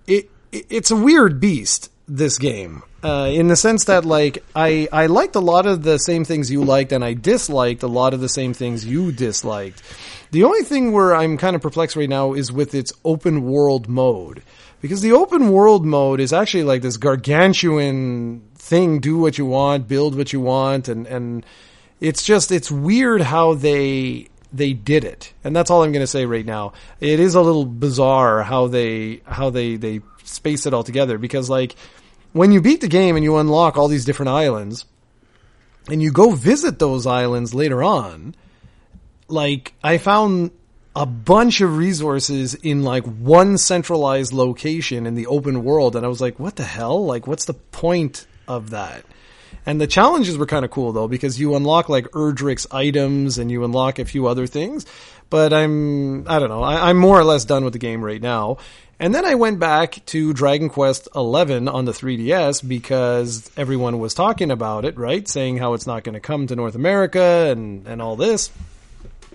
[0.07, 4.88] it, it it's a weird beast this game uh, in the sense that like I
[4.92, 8.14] I liked a lot of the same things you liked, and I disliked a lot
[8.14, 9.82] of the same things you disliked.
[10.30, 13.88] The only thing where I'm kind of perplexed right now is with its open world
[13.88, 14.42] mode.
[14.80, 19.86] Because the open world mode is actually like this gargantuan thing, do what you want,
[19.86, 21.46] build what you want, and, and
[22.00, 25.32] it's just, it's weird how they, they did it.
[25.44, 26.72] And that's all I'm going to say right now.
[26.98, 31.48] It is a little bizarre how they, how they, they space it all together because
[31.48, 31.76] like,
[32.33, 34.85] when you beat the game and you unlock all these different islands,
[35.88, 38.35] and you go visit those islands later on,
[39.29, 40.53] like I found
[40.95, 46.09] a bunch of resources in like one centralized location in the open world and I
[46.09, 47.05] was like, what the hell?
[47.05, 49.05] Like what's the point of that?
[49.64, 53.51] And the challenges were kind of cool though because you unlock like Erdrick's items and
[53.51, 54.85] you unlock a few other things.
[55.31, 58.21] But I'm, I don't know, I, I'm more or less done with the game right
[58.21, 58.59] now.
[59.02, 64.14] And then I went back to Dragon Quest XI on the 3DS because everyone was
[64.14, 65.26] talking about it, right?
[65.26, 68.52] Saying how it's not going to come to North America and, and all this.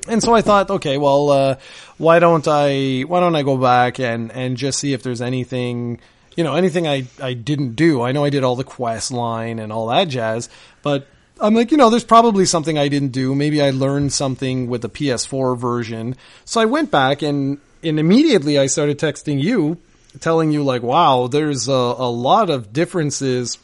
[0.08, 1.56] And so I thought, okay, well, uh,
[1.98, 6.00] why don't I, why don't I go back and, and just see if there's anything,
[6.38, 8.02] you know, anything I, I didn't do.
[8.02, 10.48] I know I did all the quest line and all that jazz,
[10.82, 11.08] but
[11.42, 13.36] I'm like, you know, there's probably something I didn't do.
[13.36, 16.16] Maybe I learned something with the PS4 version.
[16.46, 19.78] So I went back and, and immediately I started texting you,
[20.20, 23.58] telling you like, wow, there's a, a lot of differences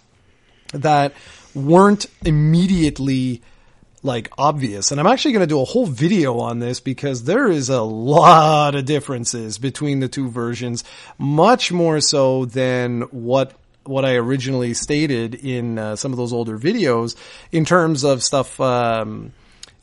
[0.74, 1.14] that
[1.54, 3.42] weren't immediately
[4.04, 4.92] like obvious.
[4.92, 7.82] And I'm actually going to do a whole video on this because there is a
[7.82, 10.84] lot of differences between the two versions,
[11.18, 13.54] much more so than what
[13.86, 17.18] what I originally stated in uh, some of those older videos
[17.52, 19.34] in terms of stuff um,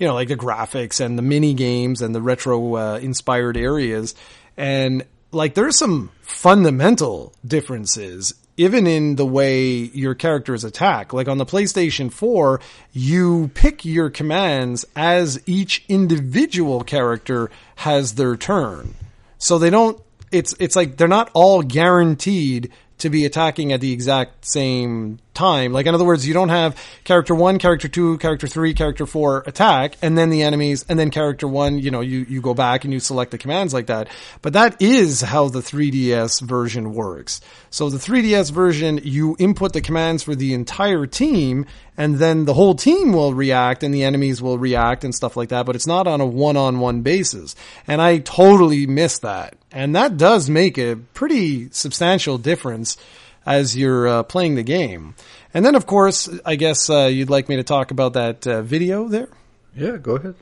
[0.01, 4.17] you know, like the graphics and the mini games and the retro uh, inspired areas.
[4.57, 11.15] And like there's some fundamental differences even in the way your characters attack.
[11.15, 12.61] Like on the PlayStation 4,
[12.93, 18.95] you pick your commands as each individual character has their turn.
[19.39, 19.99] So they don't,
[20.31, 25.73] it's, it's like they're not all guaranteed to be attacking at the exact same time.
[25.73, 29.45] Like in other words, you don't have character one, character two, character three, character four
[29.47, 32.85] attack, and then the enemies, and then character one, you know, you, you go back
[32.85, 34.09] and you select the commands like that.
[34.43, 37.41] But that is how the 3DS version works.
[37.71, 41.67] So the 3DS version, you input the commands for the entire team,
[41.97, 45.51] and then the whole team will react and the enemies will react and stuff like
[45.51, 47.55] that, but it's not on a one-on-one basis.
[47.87, 49.57] And I totally miss that.
[49.73, 52.97] And that does make a pretty substantial difference
[53.47, 55.15] as you're uh, playing the game.
[55.53, 58.63] And then, of course, I guess uh, you'd like me to talk about that uh,
[58.63, 59.29] video there.
[59.77, 60.35] Yeah, go ahead.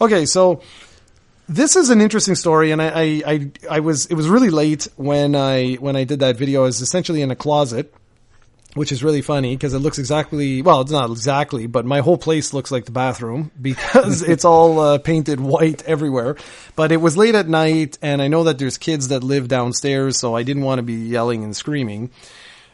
[0.00, 0.62] Okay, so
[1.48, 4.88] this is an interesting story, and I, I, I, I was it was really late
[4.96, 6.62] when I when I did that video.
[6.62, 7.92] I was essentially in a closet
[8.74, 12.18] which is really funny because it looks exactly well it's not exactly but my whole
[12.18, 16.36] place looks like the bathroom because it's all uh, painted white everywhere.
[16.76, 20.18] But it was late at night and i know that there's kids that live downstairs
[20.18, 22.10] so i didn't want to be yelling and screaming.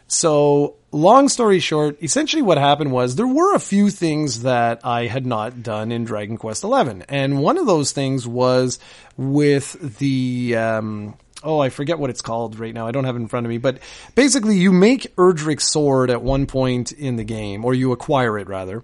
[0.09, 5.07] So long story short essentially what happened was there were a few things that i
[5.07, 8.79] had not done in dragon quest XI and one of those things was
[9.17, 12.87] with the um, oh, I forget what it's called right now.
[12.87, 13.79] I don't have it in front of me, but
[14.15, 18.49] basically you make Erdrick's sword at one point in the game, or you acquire it
[18.49, 18.83] rather.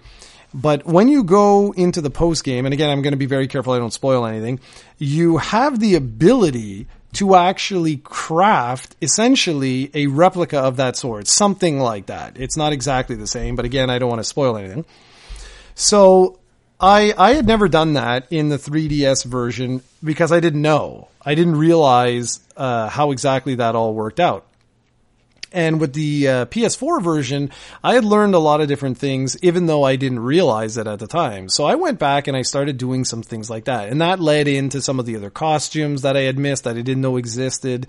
[0.54, 3.48] But when you go into the post game, and again, I'm going to be very
[3.48, 4.60] careful I don't spoil anything,
[4.98, 12.06] you have the ability to actually craft essentially a replica of that sword, something like
[12.06, 12.36] that.
[12.38, 14.84] It's not exactly the same, but again, I don't want to spoil anything.
[15.74, 16.38] So
[16.80, 21.08] I I had never done that in the 3DS version because I didn't know.
[21.24, 24.46] I didn't realize uh, how exactly that all worked out.
[25.52, 27.50] And with the uh, PS4 version,
[27.84, 30.98] I had learned a lot of different things, even though I didn't realize it at
[30.98, 31.48] the time.
[31.48, 33.90] So I went back and I started doing some things like that.
[33.90, 36.82] And that led into some of the other costumes that I had missed that I
[36.82, 37.86] didn't know existed.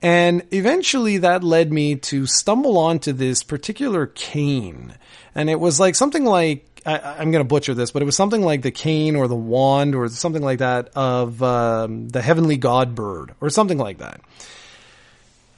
[0.00, 4.94] And eventually that led me to stumble onto this particular cane.
[5.34, 8.16] And it was like something like I, am going to butcher this, but it was
[8.16, 12.56] something like the cane or the wand or something like that of um, the heavenly
[12.56, 14.20] god bird or something like that.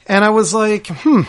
[0.06, 1.22] And I was like, hmm,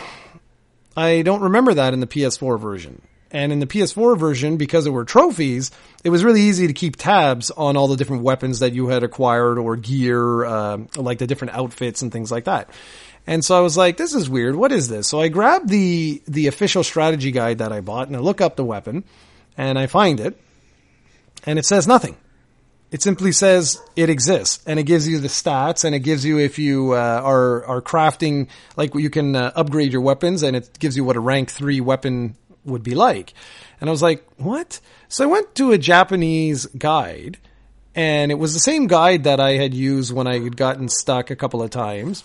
[0.96, 3.02] I don't remember that in the PS4 version.
[3.32, 5.70] And in the PS4 version, because there were trophies,
[6.04, 9.04] it was really easy to keep tabs on all the different weapons that you had
[9.04, 12.70] acquired or gear, uh, like the different outfits and things like that.
[13.28, 14.56] And so I was like, this is weird.
[14.56, 15.08] What is this?
[15.08, 18.56] So I grabbed the, the official strategy guide that I bought and I look up
[18.56, 19.04] the weapon
[19.60, 20.40] and I find it,
[21.46, 22.16] and it says nothing.
[22.92, 26.40] It simply says it exists and it gives you the stats and it gives you
[26.40, 30.80] if you uh, are are crafting like you can uh, upgrade your weapons and it
[30.80, 33.34] gives you what a rank 3 weapon would be like.
[33.80, 37.38] And I was like, "What?" So I went to a Japanese guide
[37.94, 41.30] and it was the same guide that I had used when I had gotten stuck
[41.30, 42.24] a couple of times.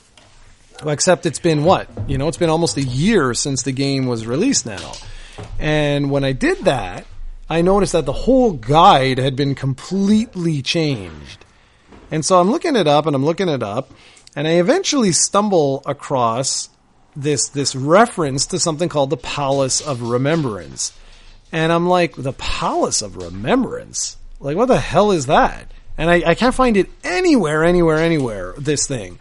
[0.87, 1.89] Except it's been what?
[2.09, 4.93] You know, it's been almost a year since the game was released now.
[5.59, 7.07] And when I did that,
[7.49, 11.45] I noticed that the whole guide had been completely changed.
[12.11, 13.91] And so I'm looking it up and I'm looking it up
[14.37, 16.69] and I eventually stumble across
[17.17, 20.93] this this reference to something called the Palace of Remembrance.
[21.53, 24.17] And I'm like, the Palace of Remembrance?
[24.41, 25.71] Like what the hell is that?
[25.97, 29.19] And I, I can't find it anywhere, anywhere, anywhere, this thing.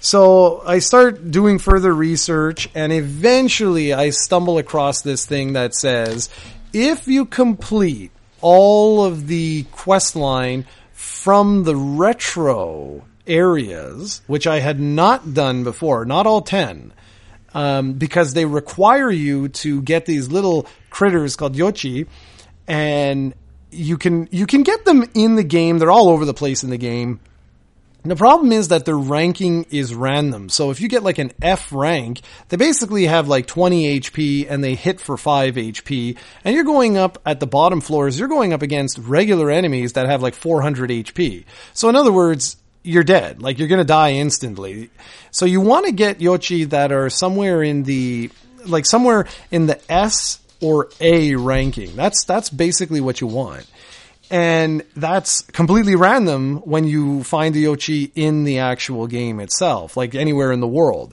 [0.00, 6.28] So I start doing further research and eventually I stumble across this thing that says
[6.72, 14.80] if you complete all of the quest line from the retro areas, which I had
[14.80, 16.92] not done before, not all 10,
[17.54, 22.06] um, because they require you to get these little critters called Yocchi,
[22.66, 23.34] and
[23.70, 25.78] you can you can get them in the game.
[25.78, 27.20] They're all over the place in the game.
[28.04, 30.48] The problem is that their ranking is random.
[30.48, 34.62] So if you get like an F rank, they basically have like 20 HP and
[34.62, 36.16] they hit for 5 HP.
[36.44, 40.06] And you're going up at the bottom floors, you're going up against regular enemies that
[40.06, 41.44] have like 400 HP.
[41.74, 43.40] So in other words, you're dead.
[43.40, 44.90] Like you're gonna die instantly.
[45.30, 48.32] So you want to get Yocchi that are somewhere in the,
[48.66, 51.94] like somewhere in the S or A ranking.
[51.94, 53.64] That's, that's basically what you want.
[54.32, 60.14] And that's completely random when you find the Yocchi in the actual game itself, like
[60.14, 61.12] anywhere in the world.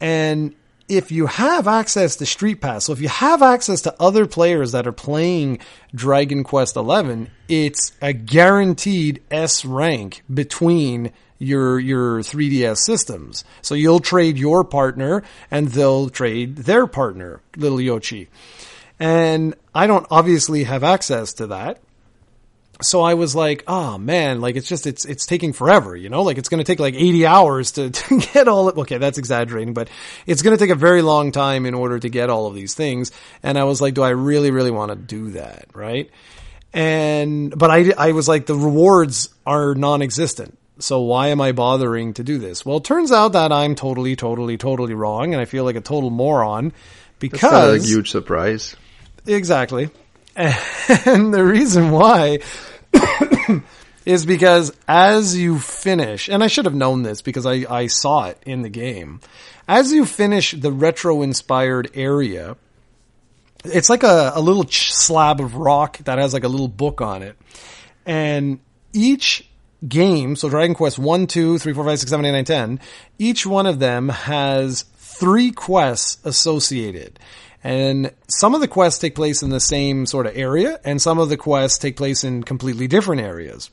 [0.00, 0.54] And
[0.88, 4.72] if you have access to Street Pass, so if you have access to other players
[4.72, 5.58] that are playing
[5.94, 13.44] Dragon Quest XI, it's a guaranteed S rank between your your 3DS systems.
[13.60, 18.28] So you'll trade your partner and they'll trade their partner, little Yoshi.
[18.98, 21.82] And I don't obviously have access to that
[22.82, 26.22] so I was like, oh man, like it's just, it's, it's taking forever, you know,
[26.22, 28.76] like it's going to take like 80 hours to, to get all it.
[28.76, 28.98] Okay.
[28.98, 29.88] That's exaggerating, but
[30.26, 32.74] it's going to take a very long time in order to get all of these
[32.74, 33.12] things.
[33.42, 35.66] And I was like, do I really, really want to do that?
[35.74, 36.10] Right.
[36.72, 40.58] And, but I, I was like, the rewards are non-existent.
[40.78, 42.66] So why am I bothering to do this?
[42.66, 45.32] Well, it turns out that I'm totally, totally, totally wrong.
[45.32, 46.74] And I feel like a total moron
[47.18, 47.40] because.
[47.40, 48.76] That's not a huge surprise.
[49.26, 49.88] Exactly.
[51.06, 52.40] And the reason why
[54.06, 58.26] is because as you finish, and I should have known this because I, I saw
[58.26, 59.20] it in the game,
[59.66, 62.56] as you finish the retro inspired area,
[63.64, 67.22] it's like a, a little slab of rock that has like a little book on
[67.22, 67.36] it.
[68.04, 68.60] And
[68.92, 69.48] each
[69.86, 72.80] game, so Dragon Quest 1, 2, 3, 4, 5, 6, 7, 8, 9, 10,
[73.18, 77.18] each one of them has three quests associated.
[77.66, 81.18] And some of the quests take place in the same sort of area, and some
[81.18, 83.70] of the quests take place in completely different areas.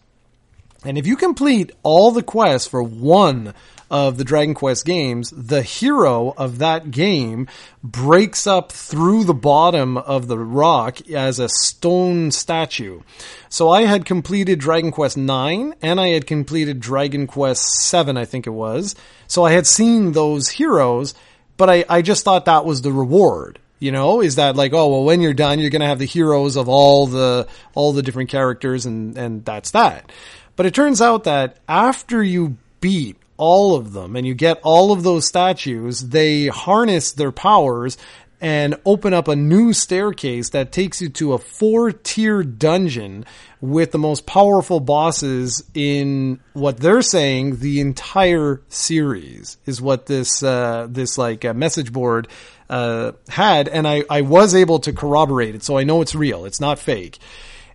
[0.84, 3.54] And if you complete all the quests for one
[3.92, 7.48] of the Dragon Quest games, the hero of that game
[7.84, 13.02] breaks up through the bottom of the rock as a stone statue.
[13.48, 18.26] So I had completed Dragon Quest 9 and I had completed Dragon Quest 7, I
[18.26, 18.96] think it was.
[19.28, 21.14] So I had seen those heroes,
[21.58, 24.88] but I, I just thought that was the reward you know is that like oh
[24.88, 28.02] well when you're done you're going to have the heroes of all the all the
[28.02, 30.10] different characters and and that's that.
[30.56, 34.94] But it turns out that after you beat all of them and you get all
[34.94, 37.98] of those statues they harness their powers
[38.40, 43.26] and open up a new staircase that takes you to a four tier dungeon
[43.62, 50.44] with the most powerful bosses in what they're saying the entire series is what this
[50.44, 52.28] uh, this like uh, message board
[52.70, 56.46] uh, had, and I, I was able to corroborate it, so I know it's real.
[56.46, 57.20] It's not fake.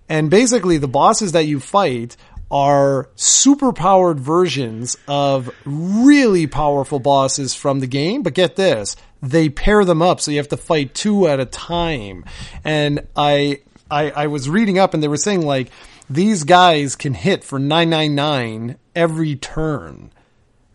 [0.08, 2.16] And basically, the bosses that you fight
[2.50, 8.22] are super powered versions of really powerful bosses from the game.
[8.22, 11.44] But get this, they pair them up, so you have to fight two at a
[11.44, 12.24] time.
[12.64, 15.70] And I, I, I was reading up, and they were saying like
[16.08, 20.10] these guys can hit for nine nine nine every turn.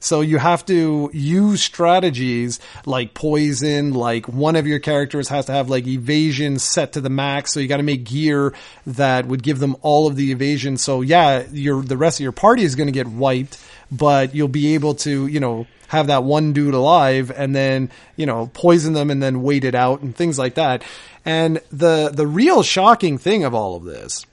[0.03, 5.53] So you have to use strategies like poison, like one of your characters has to
[5.53, 7.53] have like evasion set to the max.
[7.53, 8.53] So you got to make gear
[8.85, 10.75] that would give them all of the evasion.
[10.77, 13.57] So yeah, your, the rest of your party is going to get wiped,
[13.91, 18.25] but you'll be able to, you know, have that one dude alive and then, you
[18.25, 20.83] know, poison them and then wait it out and things like that.
[21.23, 24.25] And the, the real shocking thing of all of this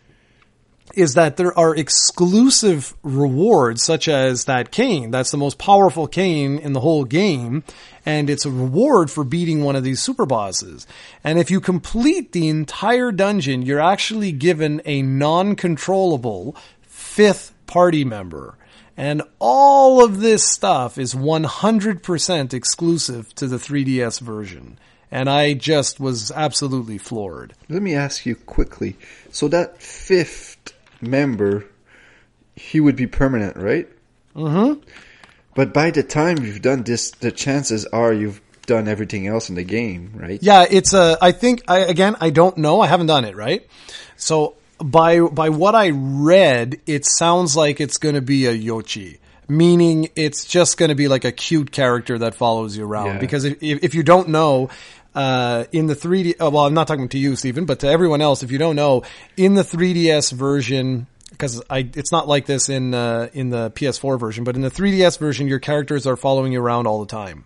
[0.95, 5.11] is that there are exclusive rewards such as that cane.
[5.11, 7.65] That's the most powerful cane in the whole game.
[8.07, 10.87] And it's a reward for beating one of these super bosses.
[11.23, 18.57] And if you complete the entire dungeon, you're actually given a non-controllable fifth party member.
[18.97, 24.79] And all of this stuff is 100% exclusive to the 3DS version.
[25.11, 27.55] And I just was absolutely floored.
[27.69, 28.97] Let me ask you quickly.
[29.33, 31.65] So that fifth member,
[32.57, 33.89] he would be permanent, right?
[34.35, 34.81] Mm-hmm.
[35.55, 39.57] But by the time you've done this, the chances are you've done everything else in
[39.57, 40.39] the game, right?
[40.43, 41.19] Yeah, it's a.
[41.21, 42.17] I think I again.
[42.21, 42.81] I don't know.
[42.81, 43.67] I haven't done it right.
[44.17, 49.19] So by by what I read, it sounds like it's going to be a Yoshi,
[49.49, 53.07] meaning it's just going to be like a cute character that follows you around.
[53.07, 53.19] Yeah.
[53.19, 54.71] Because if if you don't know.
[55.15, 58.21] Uh, in the 3D, uh, well, I'm not talking to you, Stephen, but to everyone
[58.21, 59.03] else, if you don't know,
[59.37, 64.21] in the 3DS version, because I, it's not like this in, uh, in the PS4
[64.21, 67.45] version, but in the 3DS version, your characters are following you around all the time.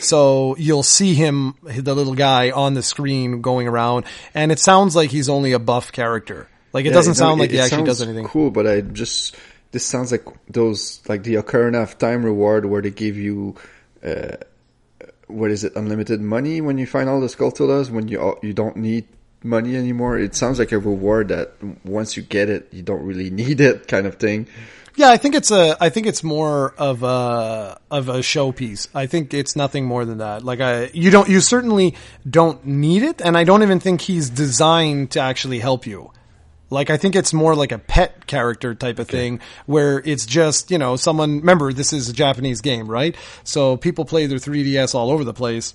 [0.00, 4.94] So you'll see him, the little guy on the screen going around, and it sounds
[4.94, 6.48] like he's only a buff character.
[6.74, 8.26] Like it Yeah, doesn't no, sound it- like he it actually does anything.
[8.26, 9.34] Cool, but I just
[9.72, 13.54] this sounds like those like the Ocarina of Time reward where they give you
[14.04, 14.36] uh,
[15.28, 18.76] what is it unlimited money when you find all the Skulltulas when you you don't
[18.76, 19.06] need
[19.44, 20.18] money anymore.
[20.18, 21.52] It sounds like a reward that
[21.84, 24.48] once you get it, you don't really need it kind of thing.
[24.96, 25.76] Yeah, I think it's a.
[25.80, 28.88] I think it's more of a of a showpiece.
[28.92, 30.44] I think it's nothing more than that.
[30.44, 31.94] Like I, you don't, you certainly
[32.28, 36.10] don't need it, and I don't even think he's designed to actually help you.
[36.70, 40.70] Like I think it's more like a pet character type of thing where it's just,
[40.70, 43.16] you know, someone, remember this is a Japanese game, right?
[43.44, 45.74] So people play their 3DS all over the place.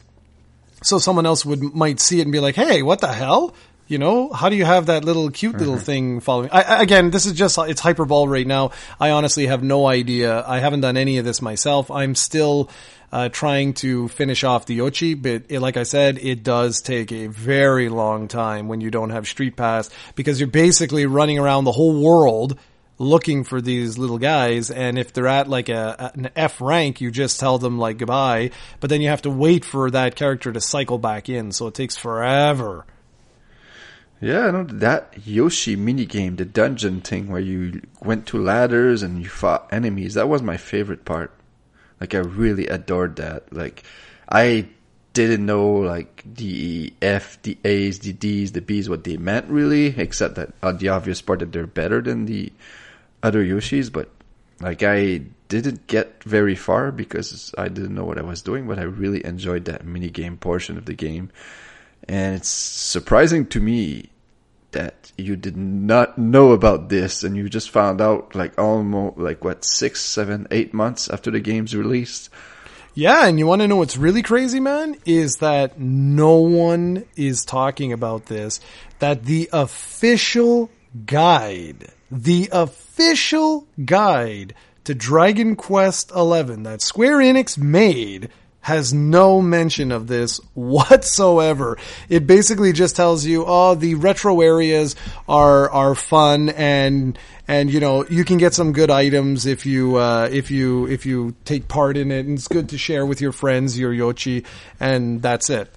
[0.84, 3.56] So someone else would, might see it and be like, Hey, what the hell?
[3.88, 5.84] You know, how do you have that little cute little mm-hmm.
[5.84, 6.50] thing following?
[6.52, 8.72] I, I, again, this is just, it's hyperbole right now.
[9.00, 10.44] I honestly have no idea.
[10.48, 11.92] I haven't done any of this myself.
[11.92, 12.70] I'm still,
[13.14, 17.12] uh, trying to finish off the Yoshi, but it, like I said, it does take
[17.12, 21.66] a very long time when you don't have Street Pass because you're basically running around
[21.66, 22.58] the whole world
[22.98, 24.72] looking for these little guys.
[24.72, 28.50] And if they're at like a, an F rank, you just tell them like goodbye,
[28.80, 31.52] but then you have to wait for that character to cycle back in.
[31.52, 32.84] So it takes forever.
[34.20, 39.22] Yeah, I know that Yoshi minigame, the dungeon thing where you went to ladders and
[39.22, 40.16] you fought enemies.
[40.16, 41.32] That was my favorite part.
[42.04, 43.54] Like I really adored that.
[43.54, 43.84] Like
[44.28, 44.68] I
[45.14, 49.98] didn't know like the F, the A's, the D's, the B's, what they meant really,
[49.98, 52.52] except that uh, the obvious part that they're better than the
[53.24, 53.90] other Yoshis.
[53.90, 54.10] But
[54.60, 58.68] like I didn't get very far because I didn't know what I was doing.
[58.68, 61.32] But I really enjoyed that mini game portion of the game,
[62.10, 64.10] and it's surprising to me
[64.74, 69.44] that you did not know about this and you just found out like almost like
[69.44, 72.30] what six, seven, eight months after the game's released.
[72.96, 74.98] Yeah, and you want to know what's really crazy, man?
[75.06, 78.60] Is that no one is talking about this.
[79.00, 80.70] That the official
[81.06, 84.54] guide, the official guide
[84.84, 88.30] to Dragon Quest XI that Square Enix made
[88.64, 91.78] has no mention of this whatsoever.
[92.08, 94.96] It basically just tells you, oh, the retro areas
[95.28, 99.98] are, are fun and, and you know, you can get some good items if you,
[99.98, 103.20] uh, if you, if you take part in it and it's good to share with
[103.20, 104.46] your friends, your Yoshi,
[104.80, 105.70] and that's it.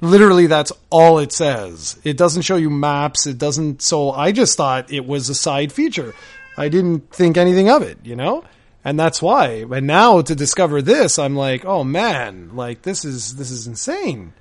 [0.00, 1.96] Literally, that's all it says.
[2.02, 3.28] It doesn't show you maps.
[3.28, 6.12] It doesn't, so I just thought it was a side feature.
[6.58, 8.42] I didn't think anything of it, you know?
[8.84, 9.64] And that's why.
[9.70, 14.32] And now to discover this, I'm like, oh man, like this is, this is insane.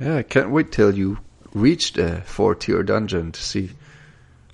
[0.00, 1.18] Yeah, I can't wait till you
[1.54, 3.70] reach the four tier dungeon to see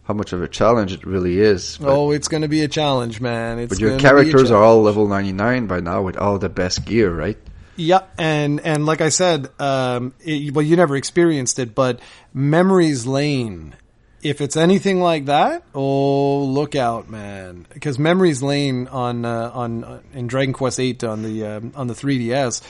[0.04, 1.78] how much of a challenge it really is.
[1.78, 3.58] But, oh, it's gonna be a challenge, man.
[3.58, 6.38] It's but your gonna be a characters are all level 99 by now with all
[6.38, 7.38] the best gear, right?
[7.76, 12.00] Yeah, and and like I said, um, it, well, you never experienced it, but
[12.34, 13.74] Memories Lane.
[14.22, 17.66] If it's anything like that, oh, look out, man!
[17.74, 21.88] Because Memories Lane on uh, on uh, in Dragon Quest VIII on the um, on
[21.88, 22.62] the 3DS,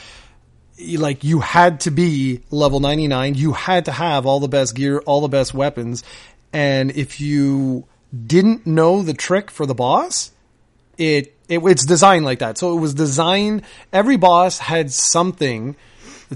[0.99, 3.35] like you had to be level 99.
[3.35, 6.03] You had to have all the best gear, all the best weapons,
[6.55, 7.87] and if you
[8.27, 10.33] didn't know the trick for the boss,
[10.97, 12.59] it, it it's designed like that.
[12.59, 13.63] So it was designed.
[13.93, 15.77] Every boss had something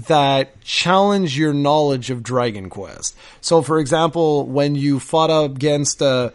[0.05, 3.15] that challenge your knowledge of Dragon Quest.
[3.41, 6.31] So, for example, when you fought up against, uh,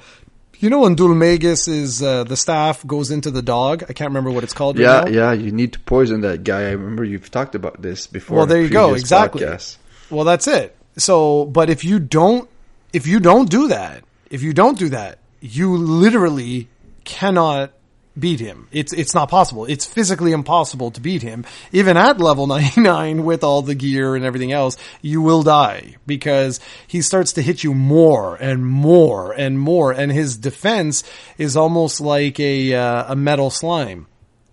[0.59, 3.85] you know, when Dhoulmagus is uh, the staff goes into the dog.
[3.89, 4.79] I can't remember what it's called.
[4.79, 5.11] Yeah, right now.
[5.11, 6.63] yeah, you need to poison that guy.
[6.63, 8.39] I remember you've talked about this before.
[8.39, 8.95] Well, there you go.
[8.95, 9.43] Exactly.
[9.43, 9.77] podcasts.
[10.11, 10.77] Well, that's it.
[10.97, 12.49] So, but if you don't,
[12.93, 16.69] if you don't do that, if you don't do that, you literally
[17.05, 17.73] cannot
[18.19, 18.69] beat him.
[18.73, 19.65] It's it's not possible.
[19.65, 21.45] It's physically impossible to beat him.
[21.73, 26.61] Even at level 99 with all the gear and everything else, you will die because
[26.87, 31.05] he starts to hit you more and more and more and his defense
[31.39, 34.07] is almost like a uh, a metal slime.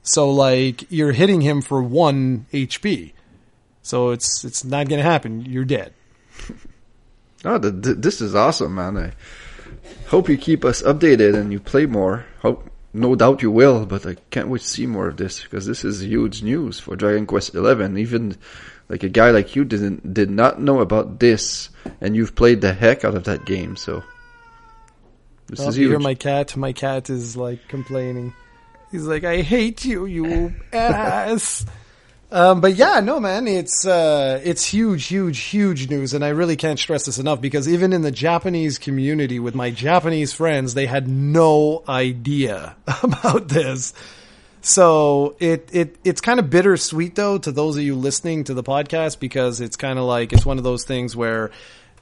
[0.03, 3.13] So like you're hitting him for 1 HP.
[3.81, 5.45] So it's it's not going to happen.
[5.45, 5.93] You're dead.
[7.45, 8.97] Oh, the, this is awesome, man.
[8.97, 9.13] I
[10.09, 12.25] hope you keep us updated and you play more.
[12.41, 15.65] Hope no doubt you will, but I can't wait to see more of this because
[15.65, 17.97] this is huge news for Dragon Quest Eleven.
[17.97, 18.35] Even
[18.87, 21.69] like a guy like you didn't did not know about this,
[22.01, 23.75] and you've played the heck out of that game.
[23.75, 24.03] So
[25.47, 25.91] this well, is you huge.
[25.91, 26.57] hear my cat.
[26.57, 28.33] My cat is like complaining.
[28.91, 31.65] He's like, "I hate you, you ass."
[32.31, 36.55] Um, but yeah, no, man, it's uh, it's huge, huge, huge news, and I really
[36.55, 40.85] can't stress this enough because even in the Japanese community with my Japanese friends, they
[40.85, 43.93] had no idea about this.
[44.61, 48.63] So it it it's kind of bittersweet though to those of you listening to the
[48.63, 51.49] podcast because it's kind of like it's one of those things where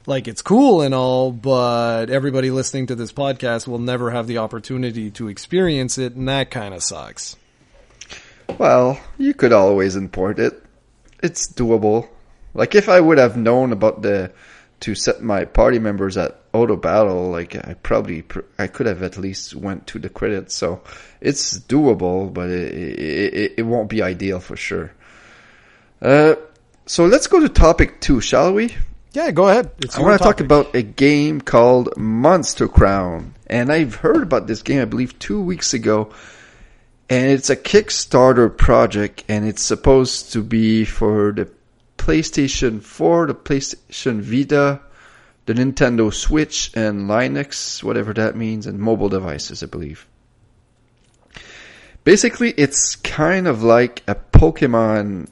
[0.04, 4.38] like it's cool and all, but everybody listening to this podcast will never have the
[4.38, 7.36] opportunity to experience it, and that kind of sucks.
[8.56, 10.62] Well, you could always import it.
[11.22, 12.08] It's doable.
[12.54, 14.32] Like if I would have known about the
[14.80, 18.24] to set my party members at auto battle, like I probably
[18.58, 20.54] I could have at least went to the credits.
[20.54, 20.82] So
[21.20, 24.92] it's doable, but it it, it won't be ideal for sure.
[26.00, 26.36] Uh,
[26.86, 28.74] so let's go to topic two, shall we?
[29.12, 29.70] Yeah, go ahead.
[29.96, 34.62] I want to talk about a game called Monster Crown, and I've heard about this
[34.62, 34.80] game.
[34.80, 36.12] I believe two weeks ago
[37.10, 41.50] and it's a Kickstarter project, and it's supposed to be for the
[41.96, 44.80] PlayStation 4, the PlayStation Vita,
[45.46, 50.06] the Nintendo Switch, and Linux, whatever that means, and mobile devices, I believe.
[52.04, 55.30] Basically, it's kind of like a Pokemon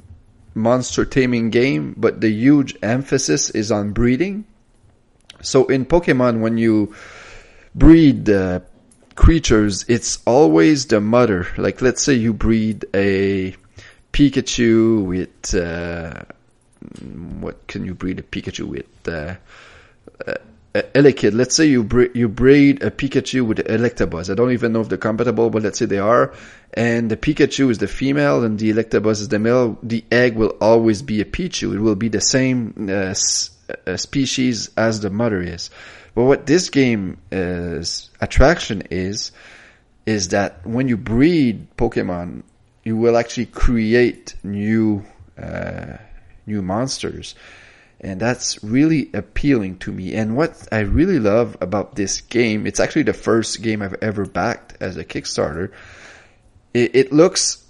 [0.55, 4.45] monster taming game, but the huge emphasis is on breeding.
[5.43, 6.95] So in Pokemon, when you
[7.75, 8.61] breed uh,
[9.17, 11.49] creatures, it's always the mother.
[11.57, 13.57] Like, let's say you breed a
[14.13, 16.23] Pikachu with, uh,
[17.41, 19.09] what can you breed a Pikachu with?
[19.09, 19.35] Uh,
[20.27, 20.35] uh,
[20.95, 21.33] Elekid.
[21.33, 24.31] Let's say you breed, you breed a Pikachu with Electabuzz.
[24.31, 26.35] I don't even know if they're compatible, but let's say they are.
[26.75, 29.79] And the Pikachu is the female and the Electabuzz is the male.
[29.83, 31.75] The egg will always be a Pichu.
[31.75, 33.15] It will be the same uh,
[33.87, 35.71] uh species as the mother is.
[36.17, 39.33] But what this game is attraction is,
[40.07, 42.43] is that when you breed Pokemon,
[42.85, 45.05] you will actually create new,
[45.37, 45.99] uh,
[46.47, 47.35] new monsters.
[48.01, 50.15] And that's really appealing to me.
[50.15, 54.25] And what I really love about this game, it's actually the first game I've ever
[54.25, 55.71] backed as a Kickstarter.
[56.73, 57.63] It, it looks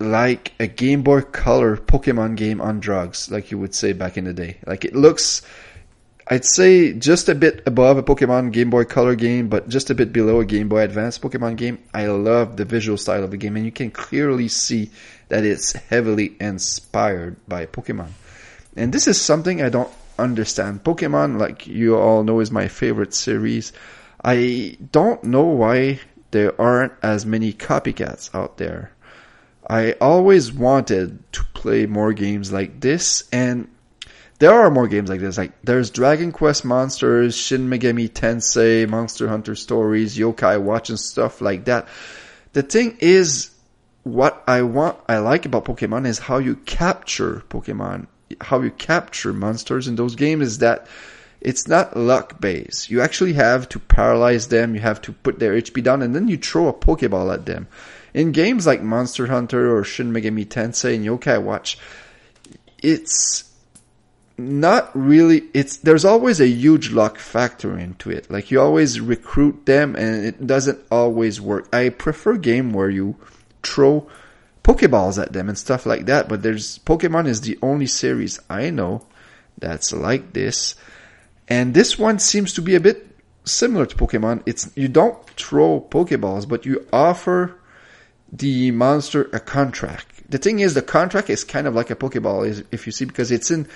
[0.00, 4.24] like a Game Boy Color Pokemon game on drugs, like you would say back in
[4.24, 4.58] the day.
[4.66, 5.42] Like it looks
[6.28, 9.94] I'd say just a bit above a Pokemon Game Boy Color game, but just a
[9.94, 11.78] bit below a Game Boy Advance Pokemon game.
[11.92, 14.90] I love the visual style of the game, and you can clearly see
[15.28, 18.10] that it's heavily inspired by Pokemon.
[18.76, 20.84] And this is something I don't understand.
[20.84, 23.72] Pokemon, like you all know, is my favorite series.
[24.24, 26.00] I don't know why
[26.30, 28.92] there aren't as many copycats out there.
[29.68, 33.68] I always wanted to play more games like this, and
[34.42, 35.38] there are more games like this.
[35.38, 41.40] Like there's Dragon Quest Monsters, Shin Megami Tensei, Monster Hunter Stories, Yokai Watch, and stuff
[41.40, 41.86] like that.
[42.52, 43.52] The thing is,
[44.02, 48.08] what I want, I like about Pokemon is how you capture Pokemon,
[48.40, 50.44] how you capture monsters in those games.
[50.44, 50.88] Is that
[51.40, 52.90] it's not luck based.
[52.90, 54.74] You actually have to paralyze them.
[54.74, 57.68] You have to put their HP down, and then you throw a Pokeball at them.
[58.12, 61.78] In games like Monster Hunter or Shin Megami Tensei and Yokai Watch,
[62.82, 63.51] it's
[64.42, 68.30] not really it's there's always a huge luck factor into it.
[68.30, 71.68] Like you always recruit them and it doesn't always work.
[71.72, 73.16] I prefer game where you
[73.62, 74.08] throw
[74.62, 78.70] pokeballs at them and stuff like that but there's pokemon is the only series i
[78.70, 79.04] know
[79.58, 80.74] that's like this.
[81.48, 83.06] And this one seems to be a bit
[83.44, 84.42] similar to pokemon.
[84.46, 87.58] It's you don't throw pokeballs but you offer
[88.30, 90.30] the monster a contract.
[90.30, 93.30] The thing is the contract is kind of like a pokeball if you see because
[93.30, 93.68] it's in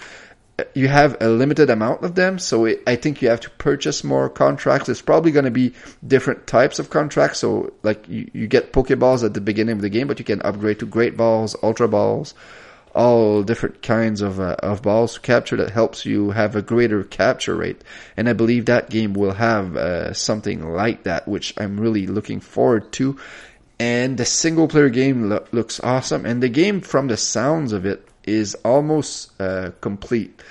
[0.74, 4.02] you have a limited amount of them, so it, I think you have to purchase
[4.02, 4.86] more contracts.
[4.86, 5.74] There's probably going to be
[6.06, 7.40] different types of contracts.
[7.40, 10.40] So, like you, you get Pokeballs at the beginning of the game, but you can
[10.42, 12.32] upgrade to Great Balls, Ultra Balls,
[12.94, 17.04] all different kinds of uh, of balls to capture that helps you have a greater
[17.04, 17.82] capture rate.
[18.16, 22.40] And I believe that game will have uh, something like that, which I'm really looking
[22.40, 23.18] forward to.
[23.78, 27.84] And the single player game lo- looks awesome, and the game, from the sounds of
[27.84, 30.42] it, is almost uh, complete.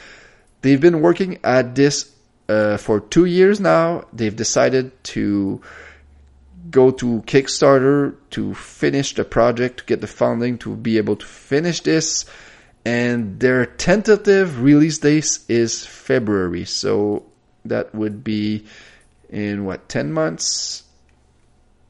[0.61, 2.11] They've been working at this
[2.49, 4.05] uh, for two years now.
[4.13, 5.61] They've decided to
[6.71, 11.25] go to Kickstarter to finish the project, to get the funding to be able to
[11.25, 12.25] finish this.
[12.83, 16.65] And their tentative release date is February.
[16.65, 17.23] So
[17.65, 18.65] that would be
[19.29, 20.83] in what, 10 months?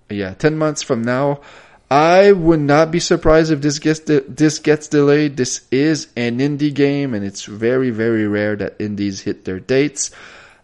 [0.10, 1.42] Yeah, 10 months from now.
[1.90, 5.38] I would not be surprised if this gets de- this gets delayed.
[5.38, 10.12] This is an indie game and it's very very rare that indies hit their dates.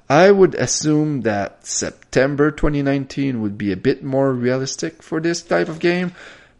[0.09, 5.69] I would assume that September 2019 would be a bit more realistic for this type
[5.69, 6.11] of game,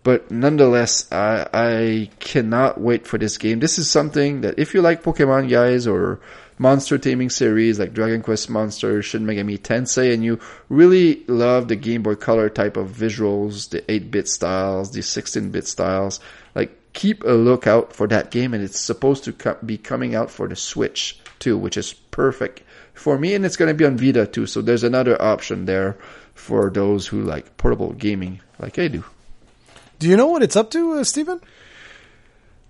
[0.04, 3.60] but nonetheless, I, I cannot wait for this game.
[3.60, 6.22] This is something that if you like Pokemon guys or
[6.62, 10.40] monster taming series like Dragon Quest Monsters, Shin Megami Tensei, and you
[10.70, 16.20] really love the Game Boy Color type of visuals, the 8-bit styles, the 16-bit styles,
[16.54, 20.30] like keep a lookout for that game and it's supposed to co- be coming out
[20.30, 22.62] for the Switch too, which is perfect
[22.94, 24.46] for me, and it's going to be on Vita too.
[24.46, 25.98] So there's another option there
[26.36, 29.04] for those who like portable gaming, like I do.
[29.98, 31.42] Do you know what it's up to, uh, Stephen?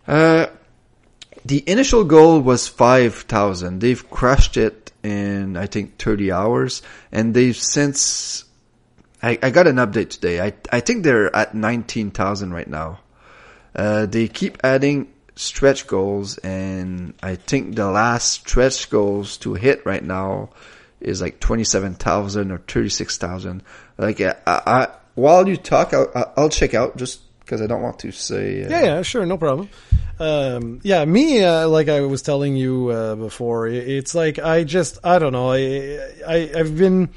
[0.08, 0.48] Uh,
[1.46, 3.80] the initial goal was five thousand.
[3.80, 6.82] They've crushed it in I think thirty hours,
[7.12, 8.46] and they've since.
[9.24, 10.42] I, I got an update today.
[10.42, 13.00] I I think they're at nineteen thousand right now.
[13.76, 19.86] Uh, they keep adding stretch goals, and I think the last stretch goals to hit
[19.86, 20.50] right now
[21.00, 23.64] is like twenty seven thousand or thirty six thousand.
[23.98, 28.00] Like I, I, while you talk, I'll, I'll check out just because I don't want
[28.00, 28.64] to say.
[28.64, 29.70] Uh, Yeah, yeah, sure, no problem.
[30.22, 35.00] Um, yeah, me, uh, like I was telling you uh, before, it's like I just,
[35.04, 35.98] I don't know, I,
[36.28, 37.10] I, I've been,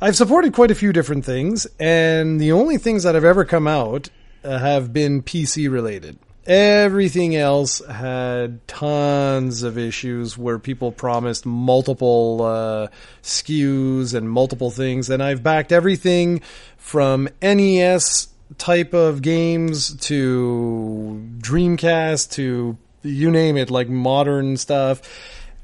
[0.00, 3.68] I've supported quite a few different things, and the only things that have ever come
[3.68, 4.10] out
[4.42, 6.18] uh, have been PC related.
[6.48, 12.88] Everything else had tons of issues where people promised multiple uh,
[13.22, 16.40] SKUs and multiple things, and I've backed everything
[16.76, 25.02] from NES type of games to Dreamcast to you name it, like modern stuff.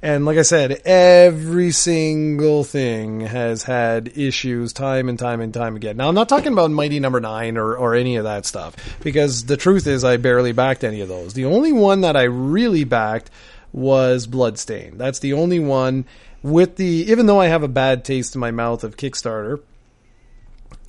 [0.03, 5.77] And like I said, every single thing has had issues time and time and time
[5.77, 5.97] again.
[5.97, 9.47] Now I'm not talking about Mighty Number Nine or, or any of that stuff because
[9.47, 11.33] the truth is I barely backed any of those.
[11.33, 13.31] The only one that I really backed
[13.73, 14.99] was Bloodstain.
[14.99, 16.05] That's the only one
[16.43, 19.61] with the even though I have a bad taste in my mouth of Kickstarter,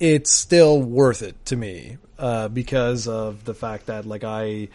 [0.00, 4.68] it's still worth it to me uh, because of the fact that like I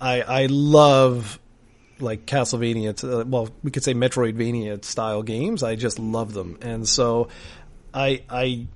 [0.00, 1.38] I I love
[1.98, 5.62] like Castlevania, uh, well, we could say Metroidvania style games.
[5.62, 7.28] I just love them, and so
[7.94, 8.66] I I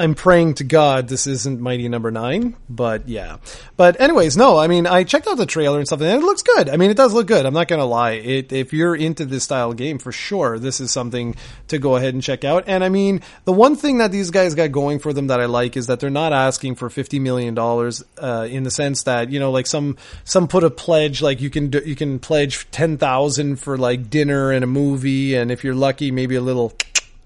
[0.00, 3.36] I'm praying to God this isn't Mighty Number Nine, but yeah.
[3.76, 6.42] But anyways, no, I mean I checked out the trailer and stuff, and it looks
[6.42, 6.70] good.
[6.70, 7.44] I mean it does look good.
[7.44, 8.12] I'm not gonna lie.
[8.12, 11.34] It if you're into this style of game for sure, this is something
[11.68, 12.64] to go ahead and check out.
[12.66, 15.44] And I mean the one thing that these guys got going for them that I
[15.44, 19.28] like is that they're not asking for fifty million dollars uh, in the sense that
[19.30, 22.70] you know like some some put a pledge like you can do, you can pledge
[22.70, 26.72] ten thousand for like dinner and a movie, and if you're lucky maybe a little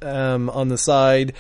[0.03, 1.35] um, on the side.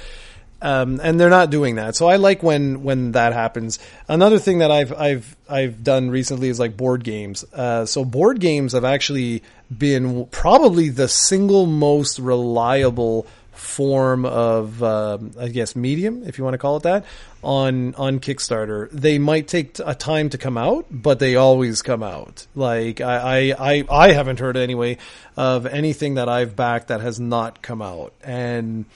[0.64, 1.94] Um, and they're not doing that.
[1.94, 3.78] So I like when when that happens.
[4.08, 7.44] Another thing that I've I've I've done recently is like board games.
[7.52, 9.42] Uh, so board games have actually
[9.76, 16.54] been probably the single most reliable form of um, I guess medium, if you want
[16.54, 17.04] to call it that,
[17.42, 18.88] on on Kickstarter.
[18.90, 22.46] They might take a time to come out, but they always come out.
[22.54, 24.96] Like I I I, I haven't heard anyway
[25.36, 28.86] of anything that I've backed that has not come out and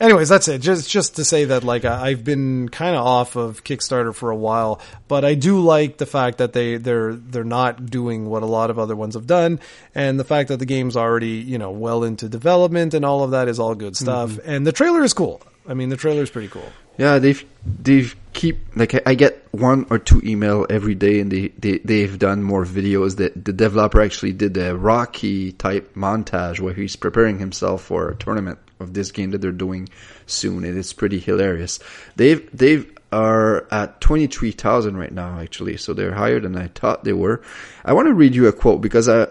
[0.00, 0.60] anyways, that's it.
[0.60, 4.36] Just just to say that like I've been kind of off of Kickstarter for a
[4.36, 8.46] while, but I do like the fact that they they're they're not doing what a
[8.46, 9.60] lot of other ones have done,
[9.94, 13.32] and the fact that the game's already you know well into development and all of
[13.32, 14.30] that is all good stuff.
[14.30, 14.50] Mm-hmm.
[14.50, 15.42] And the trailer is cool.
[15.68, 16.68] I mean, the trailer is pretty cool.
[16.98, 21.30] Yeah, they've they've keep like I- I get one or two email every day, and
[21.30, 23.16] they they they've done more videos.
[23.16, 28.16] That the developer actually did a Rocky type montage where he's preparing himself for a
[28.16, 29.88] tournament of this game that they're doing
[30.26, 31.78] soon, and it's pretty hilarious.
[32.16, 36.68] They've they've are at twenty three thousand right now, actually, so they're higher than I
[36.68, 37.42] thought they were.
[37.84, 39.28] I want to read you a quote because I.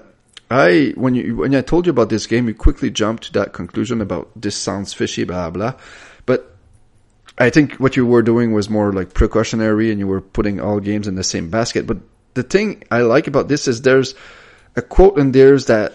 [0.52, 3.54] I when you when I told you about this game, you quickly jumped to that
[3.54, 5.76] conclusion about this sounds fishy, blah blah.
[6.26, 6.56] But
[7.38, 10.80] I think what you were doing was more like precautionary and you were putting all
[10.80, 11.86] games in the same basket.
[11.86, 12.00] But
[12.34, 14.16] the thing I like about this is there's
[14.76, 15.94] a quote in there's that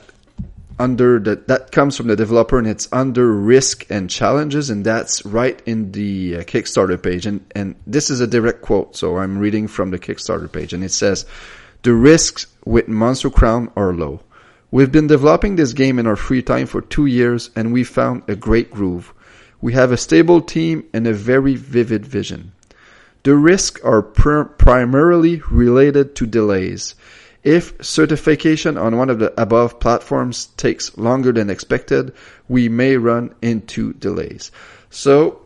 [0.78, 5.24] under the, that comes from the developer and it's under risk and challenges and that's
[5.24, 9.38] right in the uh, Kickstarter page and and this is a direct quote so I'm
[9.38, 11.26] reading from the Kickstarter page and it says
[11.82, 14.20] the risks with Monster Crown are low.
[14.70, 18.22] We've been developing this game in our free time for 2 years and we found
[18.26, 19.14] a great groove.
[19.60, 22.52] We have a stable team and a very vivid vision.
[23.22, 26.94] The risks are pr- primarily related to delays.
[27.44, 32.14] If certification on one of the above platforms takes longer than expected,
[32.48, 34.50] we may run into delays.
[34.88, 35.42] So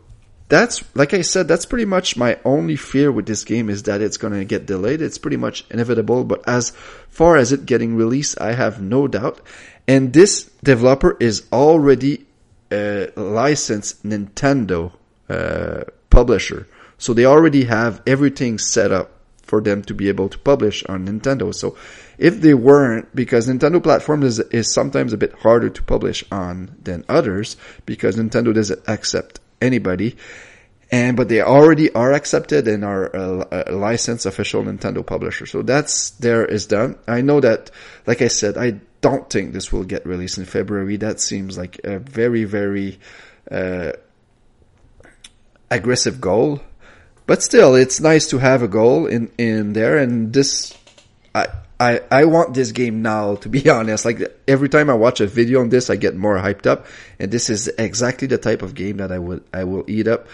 [0.48, 4.00] that's, like I said, that's pretty much my only fear with this game is that
[4.00, 5.02] it's going to get delayed.
[5.02, 6.70] It's pretty much inevitable, but as
[7.08, 9.40] far as it getting released, I have no doubt.
[9.88, 12.26] And this developer is already
[12.70, 14.92] a licensed Nintendo
[15.28, 16.68] uh, publisher.
[16.96, 19.17] So they already have everything set up
[19.48, 21.54] for them to be able to publish on Nintendo.
[21.54, 21.76] So
[22.18, 26.76] if they weren't, because Nintendo platform is, is sometimes a bit harder to publish on
[26.82, 30.16] than others because Nintendo doesn't accept anybody.
[30.90, 35.46] And, but they already are accepted and are a, a licensed official Nintendo publisher.
[35.46, 36.98] So that's there is done.
[37.06, 37.70] I know that,
[38.06, 40.96] like I said, I don't think this will get released in February.
[40.96, 43.00] That seems like a very, very,
[43.50, 43.92] uh,
[45.70, 46.60] aggressive goal
[47.28, 49.98] but still, it's nice to have a goal in, in there.
[49.98, 50.74] And this,
[51.34, 51.48] I,
[51.78, 54.06] I, I want this game now, to be honest.
[54.06, 56.86] Like every time I watch a video on this, I get more hyped up.
[57.18, 60.26] And this is exactly the type of game that I would, I will eat up.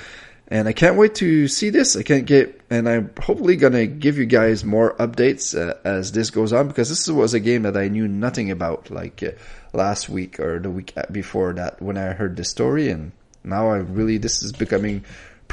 [0.47, 1.97] And I can't wait to see this.
[1.97, 6.31] I can't get, and I'm hopefully gonna give you guys more updates uh, as this
[6.31, 9.31] goes on because this was a game that I knew nothing about like uh,
[9.73, 12.91] last week or the week before that when I heard the story.
[12.91, 13.11] And
[13.43, 15.05] now I really, this is becoming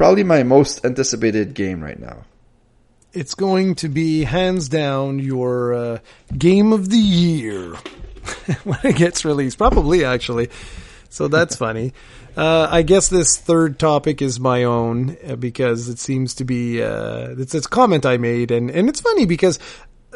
[0.02, 2.26] probably my most anticipated game right now.
[3.14, 6.00] It's going to be hands down your uh,
[6.36, 7.76] game of the year
[8.64, 9.60] when it gets released.
[9.60, 10.50] Probably actually.
[11.10, 11.94] So that's funny.
[12.36, 16.82] Uh, I guess this third topic is my own uh, because it seems to be
[16.82, 19.60] uh, it's, it's a comment I made, and and it's funny because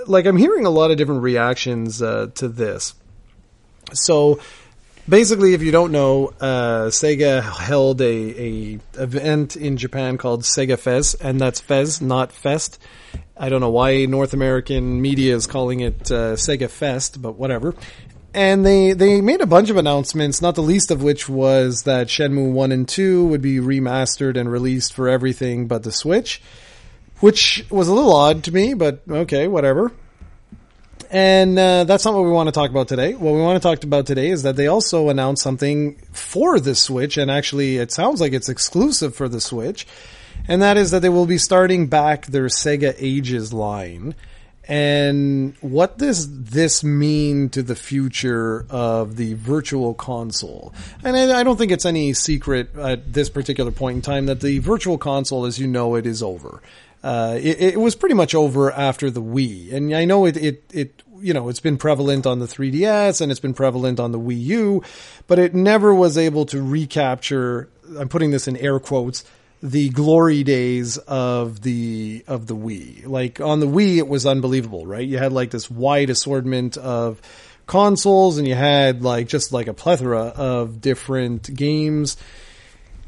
[0.08, 2.96] like I'm hearing a lot of different reactions uh, to this.
[3.94, 4.40] So
[5.08, 10.78] basically, if you don't know, uh, Sega held a, a event in Japan called Sega
[10.78, 12.80] Fest, and that's Fez, not Fest.
[13.38, 17.76] I don't know why North American media is calling it uh, Sega Fest, but whatever.
[18.34, 22.08] And they, they made a bunch of announcements, not the least of which was that
[22.08, 26.42] Shenmue 1 and 2 would be remastered and released for everything but the Switch,
[27.22, 29.92] which was a little odd to me, but okay, whatever.
[31.16, 33.14] And uh, that's not what we want to talk about today.
[33.14, 36.76] What we want to talk about today is that they also announced something for the
[36.76, 39.88] Switch, and actually, it sounds like it's exclusive for the Switch,
[40.50, 44.14] and that is that they will be starting back their Sega Ages line.
[44.68, 50.74] And what does this mean to the future of the virtual console?
[51.02, 54.60] And I, don't think it's any secret at this particular point in time that the
[54.60, 56.62] virtual console, as you know, it is over.
[57.06, 60.64] Uh, it, it, was pretty much over after the Wii, and I know it, it,
[60.74, 64.20] it, you know, it's been prevalent on the 3DS and it's been prevalent on the
[64.20, 64.84] Wii U,
[65.28, 67.70] but it never was able to recapture.
[67.98, 69.24] I'm putting this in air quotes.
[69.64, 74.86] The glory days of the of the Wii, like on the Wii, it was unbelievable,
[74.86, 75.08] right?
[75.08, 77.22] You had like this wide assortment of
[77.66, 82.18] consoles, and you had like just like a plethora of different games,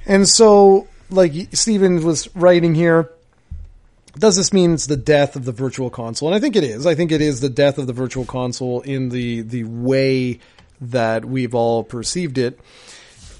[0.05, 3.11] and so like Steven was writing here
[4.19, 6.29] does this mean it's the death of the virtual console?
[6.29, 6.85] And I think it is.
[6.85, 10.39] I think it is the death of the virtual console in the the way
[10.81, 12.59] that we've all perceived it.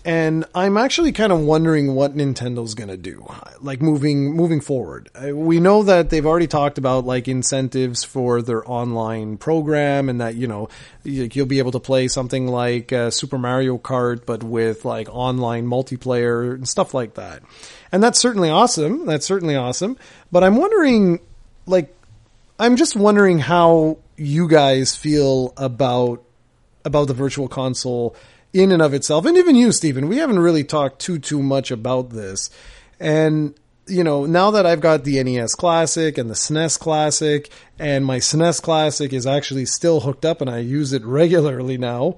[0.08, 3.28] And I'm actually kind of wondering what Nintendo's going to do,
[3.60, 5.10] like moving moving forward.
[5.14, 10.22] Uh, we know that they've already talked about like incentives for their online program, and
[10.22, 10.70] that you know
[11.04, 15.68] you'll be able to play something like uh, Super Mario Kart, but with like online
[15.68, 17.44] multiplayer and stuff like that.
[17.92, 19.06] And that's certainly awesome.
[19.06, 19.98] That's certainly awesome.
[20.32, 21.20] But I'm wondering,
[21.66, 21.94] like,
[22.58, 26.24] I'm just wondering how you guys feel about
[26.86, 28.16] about the virtual console
[28.54, 30.08] in and of itself, and even you, Stephen.
[30.08, 32.50] We haven't really talked too too much about this,
[33.00, 33.54] and
[33.88, 38.18] you know, now that I've got the NES Classic and the SNES Classic, and my
[38.18, 42.18] SNES Classic is actually still hooked up, and I use it regularly now.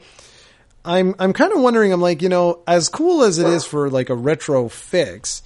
[0.86, 1.92] I'm I'm kind of wondering.
[1.92, 5.44] I'm like, you know, as cool as it is for like a retro fix,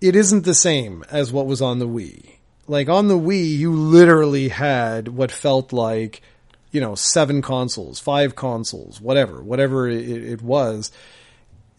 [0.00, 2.36] it isn't the same as what was on the Wii.
[2.66, 6.22] Like on the Wii, you literally had what felt like,
[6.70, 10.92] you know, seven consoles, five consoles, whatever, whatever it, it was.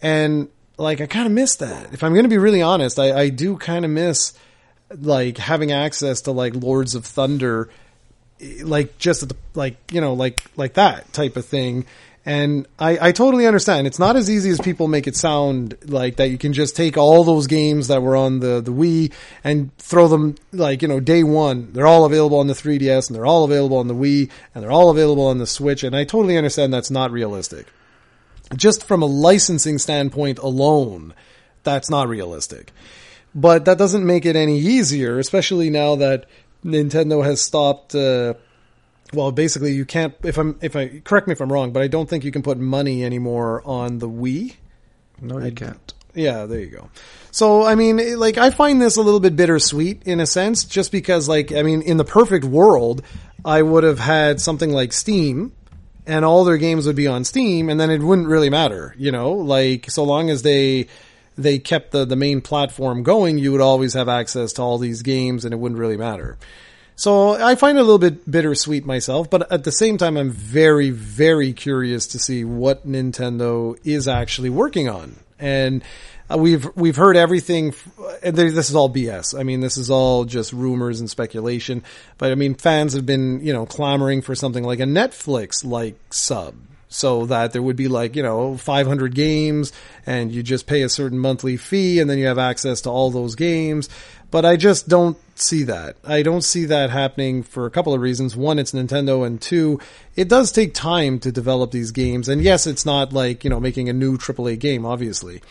[0.02, 1.94] And like, I kind of miss that.
[1.94, 4.34] If I'm going to be really honest, I, I do kind of miss
[4.90, 7.70] like having access to like Lords of Thunder
[8.64, 11.86] like just the, like you know like like that type of thing.
[12.24, 13.88] And I, I totally understand.
[13.88, 16.96] It's not as easy as people make it sound like that you can just take
[16.96, 19.12] all those games that were on the, the Wii
[19.44, 21.74] and throw them like, you know, day one.
[21.74, 24.72] They're all available on the 3DS and they're all available on the Wii and they're
[24.72, 25.84] all available on the Switch.
[25.84, 27.66] And I totally understand that's not realistic.
[28.56, 31.16] Just from a licensing standpoint alone,
[31.64, 32.72] that's not realistic.
[33.34, 36.26] But that doesn't make it any easier, especially now that
[36.64, 38.36] Nintendo has stopped, uh,
[39.14, 40.14] well, basically, you can't.
[40.24, 42.44] If I'm, if I correct me if I'm wrong, but I don't think you can
[42.44, 44.56] put money anymore on the Wii.
[45.22, 45.94] No, you can't.
[46.14, 46.90] Yeah, there you go.
[47.32, 50.92] So, I mean, like, I find this a little bit bittersweet in a sense, just
[50.92, 53.02] because, like, I mean, in the perfect world,
[53.46, 55.54] I would have had something like Steam,
[56.06, 59.12] and all their games would be on Steam, and then it wouldn't really matter, you
[59.12, 60.88] know, like, so long as they,
[61.38, 65.02] they kept the, the main platform going, you would always have access to all these
[65.02, 66.38] games, and it wouldn't really matter.
[66.96, 70.30] So I find it a little bit bittersweet myself, but at the same time, I'm
[70.30, 75.16] very, very curious to see what Nintendo is actually working on.
[75.40, 75.84] And
[76.32, 77.74] uh, we've we've heard everything.
[78.24, 79.38] And this is all BS.
[79.38, 81.84] I mean, this is all just rumors and speculation.
[82.18, 85.96] But I mean, fans have been you know clamoring for something like a Netflix like
[86.12, 86.56] sub.
[86.94, 89.72] So that there would be like, you know, 500 games
[90.06, 93.12] and you just pay a certain monthly fee and then you have access to all
[93.12, 93.88] those games.
[94.32, 95.98] But I just don't see that.
[96.06, 98.36] I don't see that happening for a couple of reasons.
[98.36, 99.80] One, it's Nintendo, and two,
[100.16, 102.30] it does take time to develop these games.
[102.30, 105.42] And yes, it's not like, you know, making a new AAA game, obviously.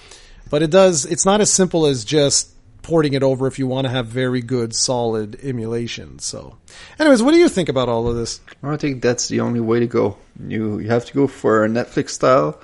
[0.49, 2.51] But it does, it's not as simple as just
[2.83, 6.19] porting it over if you want to have very good, solid emulation.
[6.19, 6.57] So,
[6.99, 8.41] anyways, what do you think about all of this?
[8.63, 10.17] I think that's the only way to go.
[10.49, 12.61] You you have to go for a Netflix style.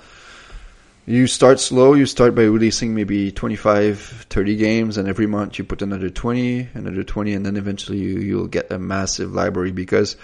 [1.09, 1.93] You start slow.
[1.93, 6.67] You start by releasing maybe 25, 30 games, and every month you put another 20,
[6.73, 10.17] another 20, and then eventually you, you'll get a massive library because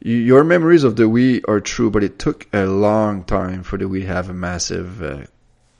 [0.00, 3.76] you, your memories of the Wii are true, but it took a long time for
[3.76, 5.26] the Wii to have a massive uh,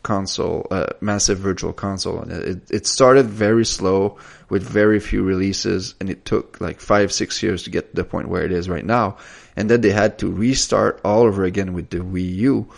[0.03, 2.21] console, uh, massive virtual console.
[2.21, 4.19] And it, it started very slow
[4.51, 8.05] with very few releases and it took like five, six years to get to the
[8.05, 9.17] point where it is right now.
[9.57, 12.71] And then they had to restart all over again with the Wii U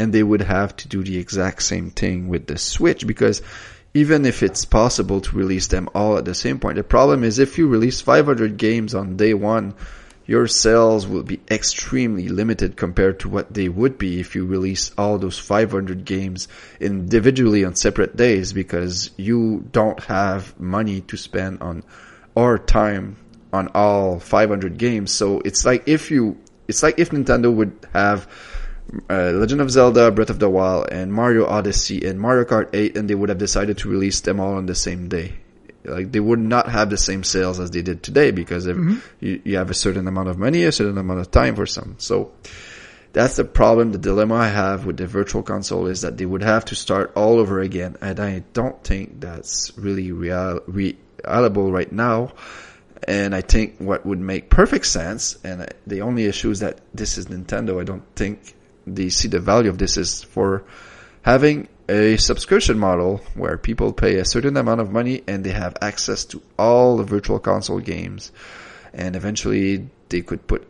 [0.00, 3.42] and they would have to do the exact same thing with the Switch because
[3.92, 7.38] even if it's possible to release them all at the same point, the problem is
[7.38, 9.74] if you release 500 games on day one,
[10.24, 14.90] your sales will be extremely limited compared to what they would be if you release
[14.96, 16.48] all those 500 games
[16.80, 21.82] individually on separate days because you don't have money to spend on
[22.34, 23.16] or time
[23.52, 25.12] on all 500 games.
[25.12, 26.38] So it's like if you,
[26.68, 28.26] it's like if Nintendo would have
[29.08, 32.96] uh, Legend of Zelda, Breath of the Wild, and Mario Odyssey, and Mario Kart 8,
[32.96, 35.34] and they would have decided to release them all on the same day.
[35.84, 38.76] Like they would not have the same sales as they did today because if
[39.20, 41.94] you, you have a certain amount of money, a certain amount of time for some.
[41.98, 42.32] So
[43.12, 43.92] that's the problem.
[43.92, 47.12] The dilemma I have with the virtual console is that they would have to start
[47.16, 52.32] all over again, and I don't think that's really real, reliable right now.
[53.08, 57.16] And I think what would make perfect sense, and the only issue is that this
[57.16, 57.80] is Nintendo.
[57.80, 58.54] I don't think
[58.96, 60.64] they see the value of this is for
[61.22, 65.76] having a subscription model where people pay a certain amount of money and they have
[65.82, 68.30] access to all the virtual console games.
[68.94, 70.66] And eventually they could put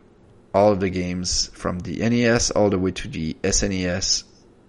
[0.53, 4.23] all of the games from the NES all the way to the SNES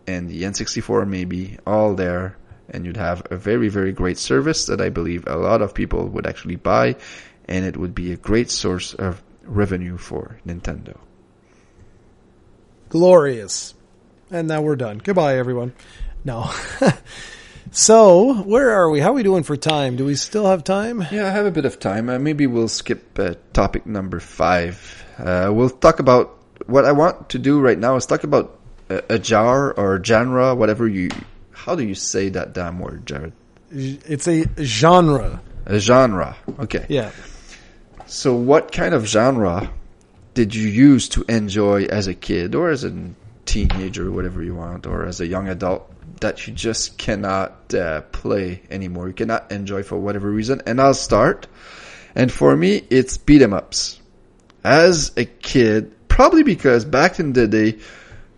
[0.07, 2.37] and the N64 maybe all there.
[2.69, 6.07] And you'd have a very, very great service that I believe a lot of people
[6.09, 6.97] would actually buy
[7.47, 10.99] and it would be a great source of revenue for Nintendo.
[12.93, 13.73] Glorious.
[14.31, 14.99] And now we're done.
[14.99, 15.73] Goodbye, everyone.
[16.27, 16.53] No.
[17.71, 19.01] so, where are we?
[19.01, 19.97] How are we doing for time?
[19.97, 21.03] Do we still have time?
[21.11, 22.11] Yeah, I have a bit of time.
[22.11, 25.07] Uh, maybe we'll skip uh, topic number five.
[25.17, 26.37] Uh, we'll talk about
[26.67, 28.59] what I want to do right now is talk about
[28.91, 31.09] a, a jar or genre, whatever you.
[31.53, 33.33] How do you say that damn word, Jared?
[33.71, 35.41] It's a genre.
[35.65, 36.37] A genre.
[36.59, 36.85] Okay.
[36.91, 37.11] Yeah.
[38.05, 39.71] So, what kind of genre
[40.35, 42.93] did you use to enjoy as a kid or as a
[43.45, 48.01] teenager, or whatever you want, or as a young adult that you just cannot uh,
[48.13, 49.09] play anymore?
[49.09, 50.63] You cannot enjoy for whatever reason.
[50.67, 51.47] And I'll start.
[52.15, 54.01] And for me, it's beat 'em ups.
[54.65, 57.79] As a kid, probably because back in the day,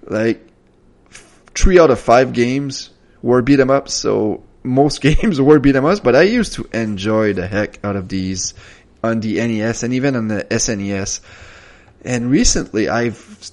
[0.02, 0.46] like
[1.54, 2.90] three out of five games
[3.22, 6.00] were beat 'em ups, so most games were beat 'em ups.
[6.00, 8.54] But I used to enjoy the heck out of these
[9.02, 11.20] on the NES and even on the SNES.
[12.04, 13.50] And recently, I've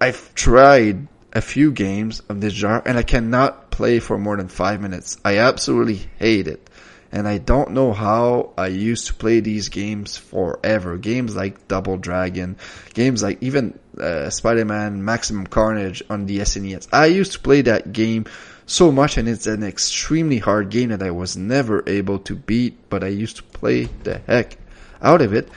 [0.00, 4.48] I've tried a few games of this genre, and I cannot play for more than
[4.48, 5.18] five minutes.
[5.24, 6.68] I absolutely hate it.
[7.12, 10.96] And I don't know how I used to play these games forever.
[10.96, 12.56] Games like Double Dragon,
[12.94, 16.88] games like even uh, Spider-Man Maximum Carnage on the SNES.
[16.92, 18.26] I used to play that game
[18.66, 22.88] so much and it's an extremely hard game that I was never able to beat,
[22.88, 24.56] but I used to play the heck
[25.02, 25.48] out of it.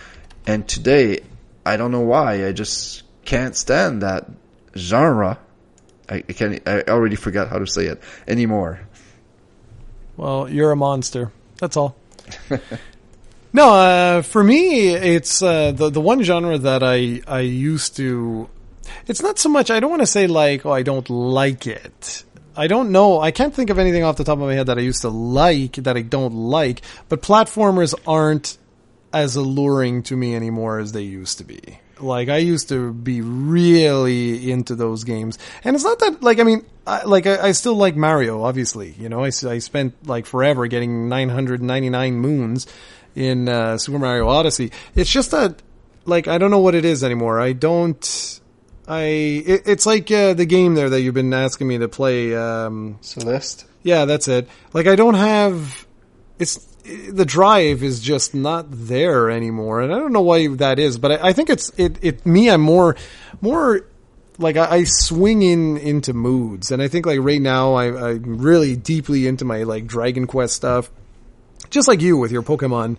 [0.48, 1.20] And today,
[1.66, 4.30] I don't know why, I just can't stand that
[4.76, 5.40] genre.
[6.10, 8.82] I, I can't, I already forgot how to say it anymore.
[10.18, 11.32] Well, you're a monster.
[11.60, 11.96] That's all.
[13.54, 18.50] no, uh, for me, it's uh, the the one genre that I I used to.
[19.08, 19.72] It's not so much.
[19.72, 22.24] I don't want to say like, oh, I don't like it.
[22.56, 23.20] I don't know.
[23.20, 25.10] I can't think of anything off the top of my head that I used to
[25.10, 26.82] like that I don't like.
[27.10, 28.58] But platformers aren't
[29.14, 31.80] as alluring to me anymore as they used to be.
[32.00, 36.44] Like I used to be really into those games, and it's not that like I
[36.44, 38.44] mean, I, like I, I still like Mario.
[38.44, 42.68] Obviously, you know, I, I spent like forever getting 999 moons
[43.16, 44.72] in uh, Super Mario Odyssey.
[44.96, 45.62] It's just that
[46.06, 47.40] like I don't know what it is anymore.
[47.40, 48.40] I don't.
[48.88, 52.36] I it, it's like uh, the game there that you've been asking me to play.
[52.36, 53.66] Um, Celeste?
[53.84, 54.50] yeah, that's it.
[54.74, 55.86] Like I don't have.
[56.40, 60.98] It's the drive is just not there anymore, and I don't know why that is.
[60.98, 61.98] But I, I think it's it.
[62.02, 62.50] It me.
[62.50, 62.96] I'm more
[63.42, 63.86] more
[64.38, 68.40] like I, I swing in into moods, and I think like right now I, I'm
[68.40, 70.92] really deeply into my like Dragon Quest stuff,
[71.70, 72.98] just like you with your Pokemon.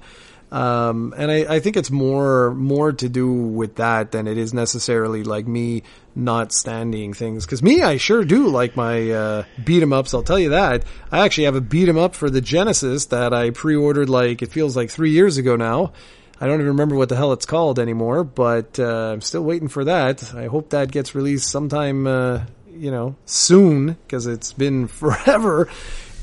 [0.55, 4.55] Um, and I, I think it's more more to do with that than it is
[4.55, 5.83] necessarily like me
[6.15, 7.45] not standing things.
[7.45, 10.15] Because me, I sure do like my uh, beat 'em ups.
[10.15, 10.85] I'll tell you that.
[11.11, 14.53] I actually have a beat 'em up for the Genesis that I pre-ordered like it
[14.53, 15.93] feels like three years ago now.
[16.41, 19.69] I don't even remember what the hell it's called anymore, but uh, I'm still waiting
[19.69, 20.35] for that.
[20.35, 22.43] I hope that gets released sometime, uh,
[22.73, 25.69] you know, soon because it's been forever.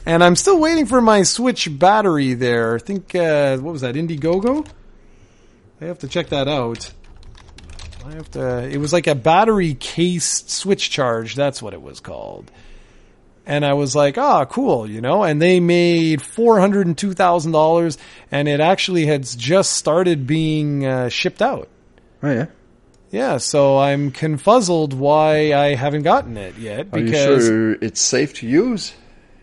[0.05, 2.75] And I'm still waiting for my Switch battery there.
[2.75, 4.67] I think, uh, what was that, Indiegogo?
[5.79, 6.91] I have to check that out.
[8.05, 11.35] I have to, it was like a battery case Switch charge.
[11.35, 12.51] That's what it was called.
[13.45, 17.97] And I was like, ah, cool, you know, and they made $402,000
[18.31, 21.67] and it actually had just started being uh, shipped out.
[22.23, 22.45] Oh yeah.
[23.11, 27.99] Yeah, so I'm confuzzled why I haven't gotten it yet Are you because sure it's
[27.99, 28.93] safe to use?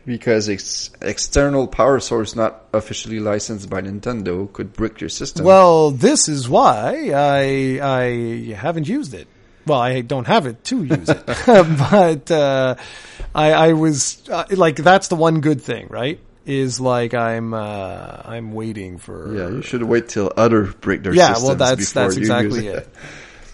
[0.09, 5.44] Because ex- external power source not officially licensed by Nintendo could brick your system.
[5.44, 9.28] Well, this is why I I haven't used it.
[9.66, 12.76] Well, I don't have it to use it, but uh,
[13.34, 16.18] I, I was uh, like, that's the one good thing, right?
[16.46, 21.12] Is like I'm uh, I'm waiting for yeah, you should wait till other break their
[21.12, 22.88] Yeah, well, that's that's exactly it.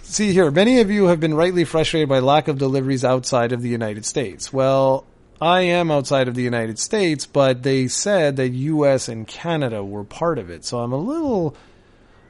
[0.05, 3.61] See here, many of you have been rightly frustrated by lack of deliveries outside of
[3.61, 4.53] the United States.
[4.53, 5.05] Well,
[5.45, 9.09] I am outside of the United States, but they said that U.S.
[9.09, 11.55] and Canada were part of it, so I'm a little,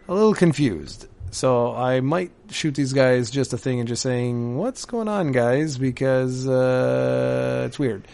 [0.09, 1.07] a little confused.
[1.31, 5.31] So I might shoot these guys just a thing and just saying, "What's going on,
[5.31, 8.09] guys?" Because uh, it's weird.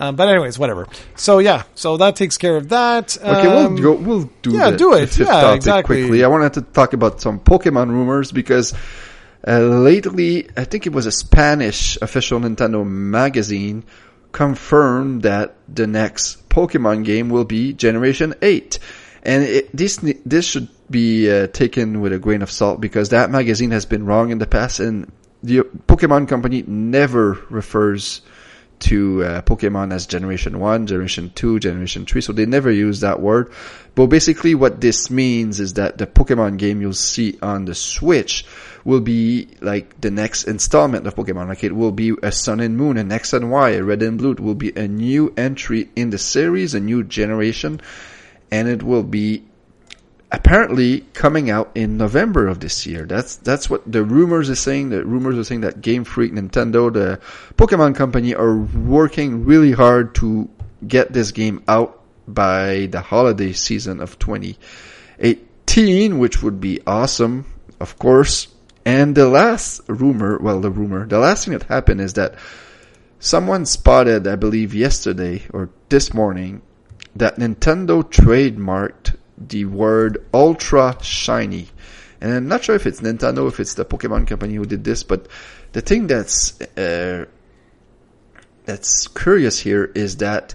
[0.00, 0.88] Um, but anyways, whatever.
[1.14, 3.16] So yeah, so that takes care of that.
[3.16, 3.92] Okay, Um, we'll go.
[3.94, 4.58] We'll do it.
[4.58, 5.18] yeah, the, do it.
[5.18, 6.00] Yeah, exactly.
[6.00, 6.24] quickly.
[6.24, 8.74] I wanted to talk about some Pokemon rumors because
[9.46, 13.84] uh, lately, I think it was a Spanish official Nintendo magazine
[14.32, 18.78] confirmed that the next Pokemon game will be Generation Eight,
[19.22, 23.30] and it, this this should be uh, taken with a grain of salt because that
[23.30, 25.12] magazine has been wrong in the past, and
[25.42, 28.22] the Pokemon company never refers
[28.82, 33.20] to uh, Pokemon as Generation 1, Generation 2, Generation 3, so they never use that
[33.20, 33.52] word.
[33.94, 38.44] But basically what this means is that the Pokemon game you'll see on the Switch
[38.84, 41.48] will be like the next installment of Pokemon.
[41.48, 44.18] Like it will be a Sun and Moon, an X and Y, a Red and
[44.18, 44.32] Blue.
[44.32, 47.80] It will be a new entry in the series, a new generation,
[48.50, 49.44] and it will be
[50.32, 53.04] apparently coming out in November of this year.
[53.04, 54.90] That's that's what the rumors are saying.
[54.90, 57.20] The rumors are saying that Game Freak, Nintendo, the
[57.54, 60.48] Pokemon company are working really hard to
[60.86, 67.46] get this game out by the holiday season of 2018, which would be awesome,
[67.78, 68.48] of course.
[68.84, 72.34] And the last rumor, well, the rumor, the last thing that happened is that
[73.20, 76.62] someone spotted, I believe yesterday or this morning,
[77.14, 81.68] that Nintendo trademarked the word ultra shiny.
[82.20, 85.02] And I'm not sure if it's Nintendo, if it's the Pokemon company who did this,
[85.02, 85.28] but
[85.72, 87.26] the thing that's, uh,
[88.64, 90.54] that's curious here is that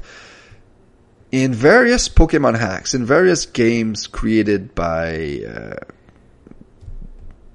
[1.32, 5.94] in various Pokemon hacks, in various games created by, uh,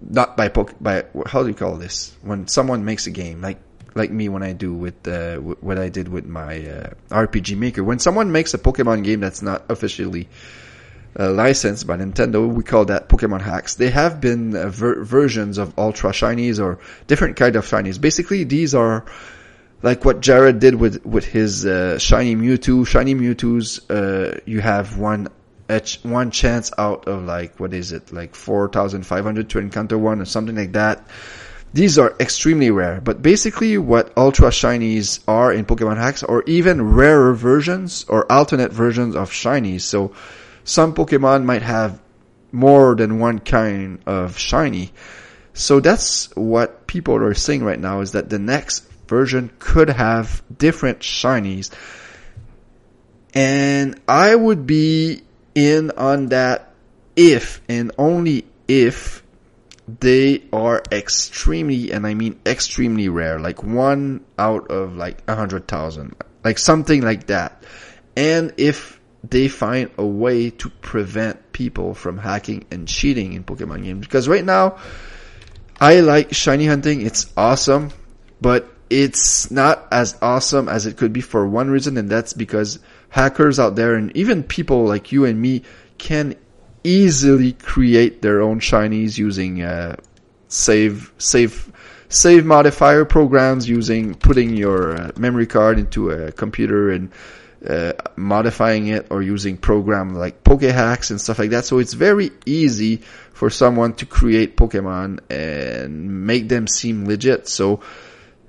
[0.09, 2.15] not by Poke, by, how do you call this?
[2.23, 3.59] When someone makes a game, like
[3.95, 7.57] like me when I do with uh, w- what I did with my uh, RPG
[7.59, 7.85] Maker.
[7.85, 10.29] When someone makes a Pokemon game that's not officially
[11.19, 13.75] uh, licensed by Nintendo, we call that Pokemon hacks.
[13.75, 18.01] They have been uh, ver- versions of Ultra Shinies or different kind of Shinies.
[18.01, 19.05] Basically, these are
[19.83, 22.87] like what Jared did with with his uh, Shiny Mewtwo.
[22.87, 25.29] Shiny Mewtwo's, uh, you have one
[25.69, 29.59] ch- one chance out of like what is it, like four thousand five hundred to
[29.59, 31.07] encounter one or something like that.
[31.75, 36.95] These are extremely rare, but basically what Ultra Shinies are in Pokemon Hacks or even
[36.95, 39.81] rarer versions or alternate versions of Shinies.
[39.81, 40.13] So
[40.65, 41.99] some Pokemon might have
[42.53, 44.93] more than one kind of Shiny.
[45.55, 50.43] So that's what people are saying right now is that the next version could have
[50.57, 51.71] different Shinies.
[53.35, 55.23] And I would be
[55.55, 56.73] in on that
[57.17, 59.23] if and only if
[60.01, 65.69] they are extremely, and I mean extremely rare, like one out of like a hundred
[65.69, 67.65] thousand, like something like that.
[68.17, 73.85] And if they find a way to prevent people from hacking and cheating in Pokemon
[73.85, 74.79] games, because right now,
[75.81, 77.03] I like shiny hunting.
[77.03, 77.91] It's awesome,
[78.41, 82.79] but it's not as awesome as it could be for one reason, and that's because
[83.13, 85.63] hackers out there and even people like you and me
[85.99, 86.35] can
[86.83, 89.95] easily create their own shinies using uh,
[90.49, 91.71] save save
[92.09, 97.13] save modifier programs using putting your uh, memory card into a computer and
[97.69, 101.65] uh, modifying it or using program like PokeHacks and stuff like that.
[101.65, 103.03] So it's very easy
[103.33, 107.47] for someone to create Pokemon and make them seem legit.
[107.47, 107.81] So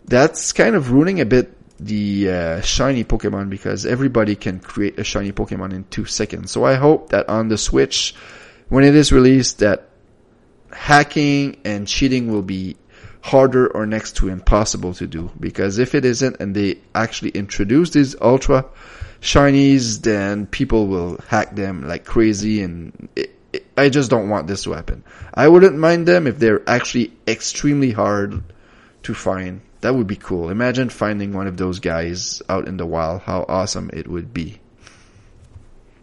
[0.06, 1.56] that's kind of ruining a bit
[1.86, 6.52] the uh, shiny Pokemon because everybody can create a shiny Pokemon in two seconds.
[6.52, 8.16] So I hope that on the Switch,
[8.70, 9.90] when it is released, that
[10.72, 12.78] hacking and cheating will be
[13.22, 15.32] harder or next to impossible to do.
[15.40, 18.66] Because if it isn't and they actually introduce these ultra
[19.22, 23.36] shinies, then people will hack them like crazy and it,
[23.78, 25.04] I just don't want this to happen.
[25.34, 28.44] I wouldn't mind them if they're actually extremely hard
[29.04, 30.50] to find that would be cool.
[30.50, 33.22] Imagine finding one of those guys out in the wild.
[33.22, 34.60] How awesome it would be.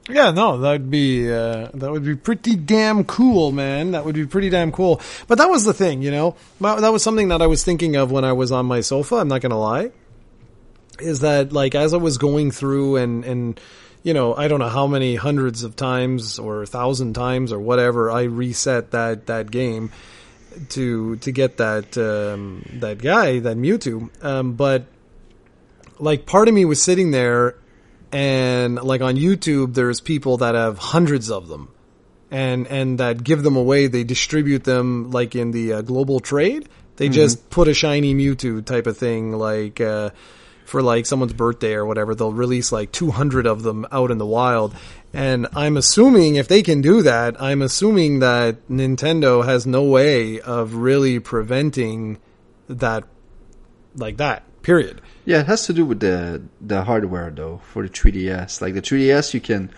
[0.06, 3.92] Yeah, no, that'd be uh, that would be pretty damn cool, man.
[3.92, 5.00] That would be pretty damn cool.
[5.28, 6.36] But that was the thing, you know.
[6.60, 9.16] That was something that I was thinking of when I was on my sofa.
[9.16, 9.92] I'm not gonna lie.
[10.98, 13.60] Is that like as I was going through and and
[14.02, 18.10] you know I don't know how many hundreds of times or thousand times or whatever
[18.10, 19.90] I reset that that game
[20.70, 24.10] to to get that um, that guy that Mewtwo.
[24.24, 24.84] Um, but
[25.98, 27.56] like part of me was sitting there,
[28.12, 31.72] and like on YouTube, there's people that have hundreds of them,
[32.30, 33.86] and and that give them away.
[33.86, 36.68] They distribute them like in the uh, global trade.
[36.96, 37.14] They mm-hmm.
[37.14, 39.80] just put a shiny Mewtwo type of thing, like.
[39.80, 40.10] Uh,
[40.70, 44.26] for like someone's birthday or whatever, they'll release like 200 of them out in the
[44.26, 44.72] wild.
[45.12, 50.40] And I'm assuming if they can do that, I'm assuming that Nintendo has no way
[50.40, 52.18] of really preventing
[52.68, 53.04] that
[53.96, 54.44] like that.
[54.62, 55.00] Period.
[55.24, 58.60] Yeah, it has to do with the the hardware though for the 3DS.
[58.60, 59.70] Like the 3DS you can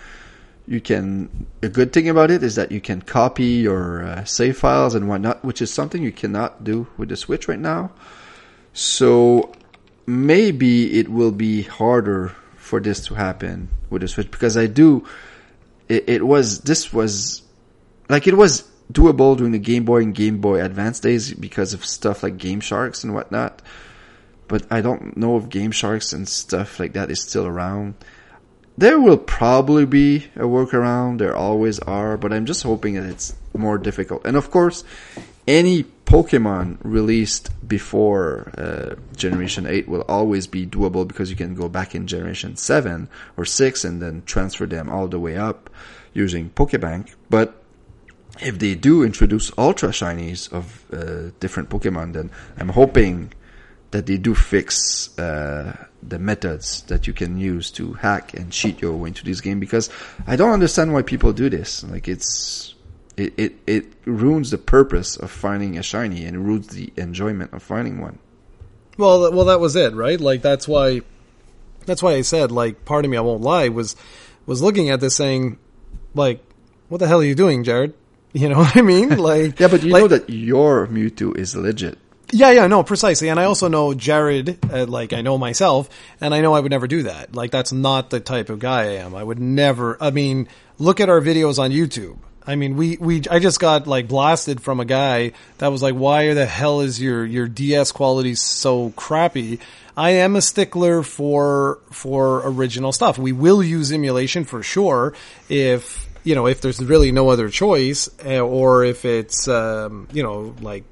[0.66, 4.58] you can a good thing about it is that you can copy your uh, save
[4.58, 7.92] files and whatnot, which is something you cannot do with the Switch right now.
[8.74, 9.52] So
[10.04, 12.34] maybe it will be harder
[12.72, 15.06] for this to happen with the Switch because I do.
[15.90, 17.42] It, it was this was
[18.08, 21.84] like it was doable during the Game Boy and Game Boy Advance days because of
[21.84, 23.60] stuff like Game Sharks and whatnot.
[24.48, 27.92] But I don't know if Game Sharks and stuff like that is still around.
[28.78, 31.18] There will probably be a workaround.
[31.18, 34.24] There always are, but I'm just hoping that it's more difficult.
[34.24, 34.82] And of course,
[35.46, 41.68] any Pokemon released before uh, Generation 8 will always be doable because you can go
[41.68, 45.70] back in Generation 7 or 6 and then transfer them all the way up
[46.12, 47.14] using Pokebank.
[47.30, 47.62] But
[48.40, 53.32] if they do introduce Ultra Shinies of uh, different Pokemon, then I'm hoping
[53.90, 58.80] that they do fix uh, the methods that you can use to hack and cheat
[58.80, 59.90] your way into this game because
[60.26, 61.84] I don't understand why people do this.
[61.84, 62.74] Like it's
[63.16, 67.62] it, it, it ruins the purpose of finding a shiny and ruins the enjoyment of
[67.62, 68.18] finding one.
[68.98, 70.20] Well, well, that was it, right?
[70.20, 71.02] Like that's why,
[71.86, 73.96] that's why I said, like, part of me, I won't lie, was
[74.46, 75.58] was looking at this saying,
[76.14, 76.42] like,
[76.88, 77.94] what the hell are you doing, Jared?
[78.34, 79.10] You know what I mean?
[79.18, 81.98] Like, yeah, but you like, know that your Mewtwo is legit.
[82.30, 83.28] Yeah, yeah, no, precisely.
[83.28, 86.70] And I also know Jared, uh, like I know myself, and I know I would
[86.70, 87.34] never do that.
[87.34, 89.14] Like that's not the type of guy I am.
[89.14, 92.16] I would never, I mean, look at our videos on YouTube
[92.46, 95.94] I mean, we, we, I just got like blasted from a guy that was like,
[95.94, 99.60] why the hell is your, your DS quality so crappy?
[99.96, 103.18] I am a stickler for, for original stuff.
[103.18, 105.14] We will use emulation for sure
[105.48, 110.22] if, you know, if there's really no other choice eh, or if it's, um, you
[110.22, 110.84] know, like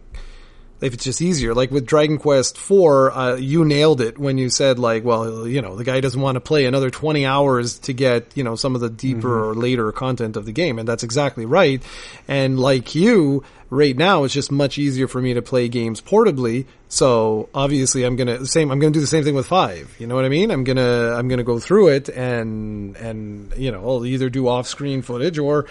[0.81, 1.55] if it's just easier.
[1.55, 5.63] Like with Dragon Quest Four, uh, you nailed it when you said like, well, you
[5.63, 8.75] know, the guy doesn't want to play another twenty hours to get you know some
[8.75, 9.51] of the deeper mm-hmm.
[9.51, 11.83] or later content of the game, and that's exactly right.
[12.29, 16.67] And like you, right now, it's just much easier for me to play games portably.
[16.89, 18.71] So obviously, I'm gonna same.
[18.71, 19.95] I'm gonna do the same thing with five.
[19.99, 20.51] You know what I mean?
[20.51, 24.67] I'm gonna I'm gonna go through it and and you know I'll either do off
[24.67, 25.67] screen footage or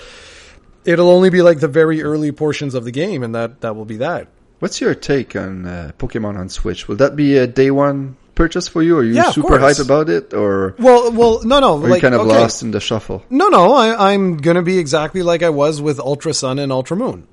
[0.85, 3.85] it'll only be like the very early portions of the game, and that that will
[3.85, 4.27] be that.
[4.59, 6.87] What's your take on uh, Pokemon on Switch?
[6.87, 8.97] Will that be a day one purchase for you?
[8.97, 12.01] Are you yeah, super hyped about it, or well, well, no, no, are like, you
[12.01, 12.39] kind of okay.
[12.39, 13.23] lost in the shuffle?
[13.29, 16.97] No, no, I, I'm gonna be exactly like I was with Ultra Sun and Ultra
[16.97, 17.27] Moon.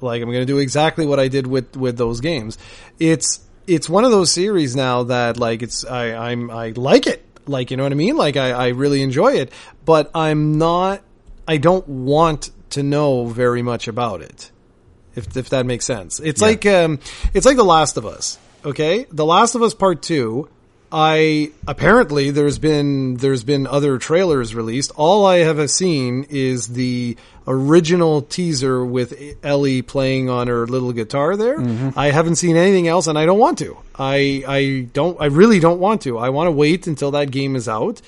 [0.00, 2.58] Like I'm gonna do exactly what I did with with those games.
[2.98, 7.24] It's it's one of those series now that like it's I I'm I like it.
[7.46, 8.16] Like you know what I mean?
[8.16, 9.52] Like I I really enjoy it,
[9.84, 11.02] but I'm not.
[11.46, 14.52] I don't want to know very much about it
[15.14, 16.20] if if that makes sense.
[16.20, 16.46] It's yeah.
[16.46, 16.98] like um,
[17.34, 18.38] it's like The Last of Us.
[18.64, 20.48] Okay, The Last of Us Part Two.
[20.94, 24.92] I apparently there's been there's been other trailers released.
[24.94, 27.16] All I have seen is the
[27.46, 31.58] original teaser with Ellie playing on her little guitar there.
[31.58, 31.98] Mm-hmm.
[31.98, 33.78] I haven't seen anything else and I don't want to.
[33.98, 36.18] I I don't I really don't want to.
[36.18, 38.02] I want to wait until that game is out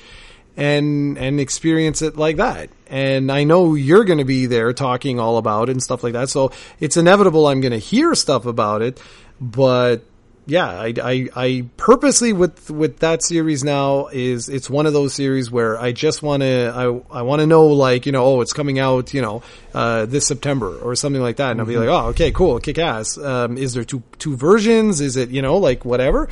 [0.55, 2.69] and and experience it like that.
[2.95, 6.13] And I know you're going to be there talking all about it and stuff like
[6.13, 6.29] that.
[6.29, 9.01] So it's inevitable I'm going to hear stuff about it.
[9.41, 10.05] But
[10.47, 15.13] yeah, I, I, I purposely with with that series now is it's one of those
[15.13, 18.41] series where I just want to I I want to know like you know oh
[18.43, 19.43] it's coming out you know
[19.75, 21.71] uh, this September or something like that and mm-hmm.
[21.71, 25.17] I'll be like oh okay cool kick ass um, is there two two versions is
[25.17, 26.29] it you know like whatever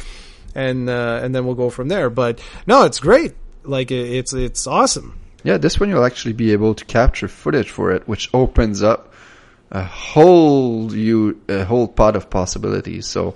[0.54, 3.32] and uh, and then we'll go from there but no it's great
[3.64, 5.18] like it's it's awesome.
[5.44, 9.12] Yeah, this one you'll actually be able to capture footage for it, which opens up
[9.70, 13.06] a whole you a whole pot of possibilities.
[13.06, 13.34] So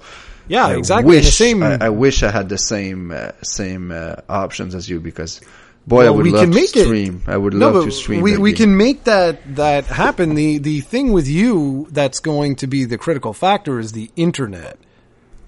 [0.48, 1.16] yeah, I exactly.
[1.16, 1.62] Wish, same...
[1.62, 5.40] I, I, wish I had the same uh, same uh, options as you because
[5.86, 7.22] boy, well, I would we love can make to stream.
[7.26, 7.30] It.
[7.32, 8.22] I would no, love to stream.
[8.22, 10.34] We we can make that that happen.
[10.34, 14.78] The the thing with you that's going to be the critical factor is the internet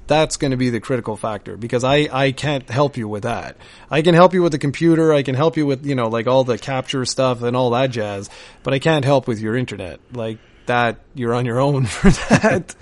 [0.08, 3.56] that's going to be the critical factor because I, I can't help you with that.
[3.90, 5.12] I can help you with the computer.
[5.12, 7.90] I can help you with, you know, like all the capture stuff and all that
[7.90, 8.28] jazz,
[8.62, 10.00] but I can't help with your internet.
[10.12, 12.74] Like that, you're on your own for that.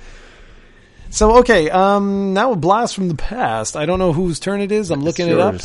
[1.11, 3.77] so, okay, um, now a blast from the past.
[3.77, 4.91] I don't know whose turn it is.
[4.91, 5.57] I'm looking it up.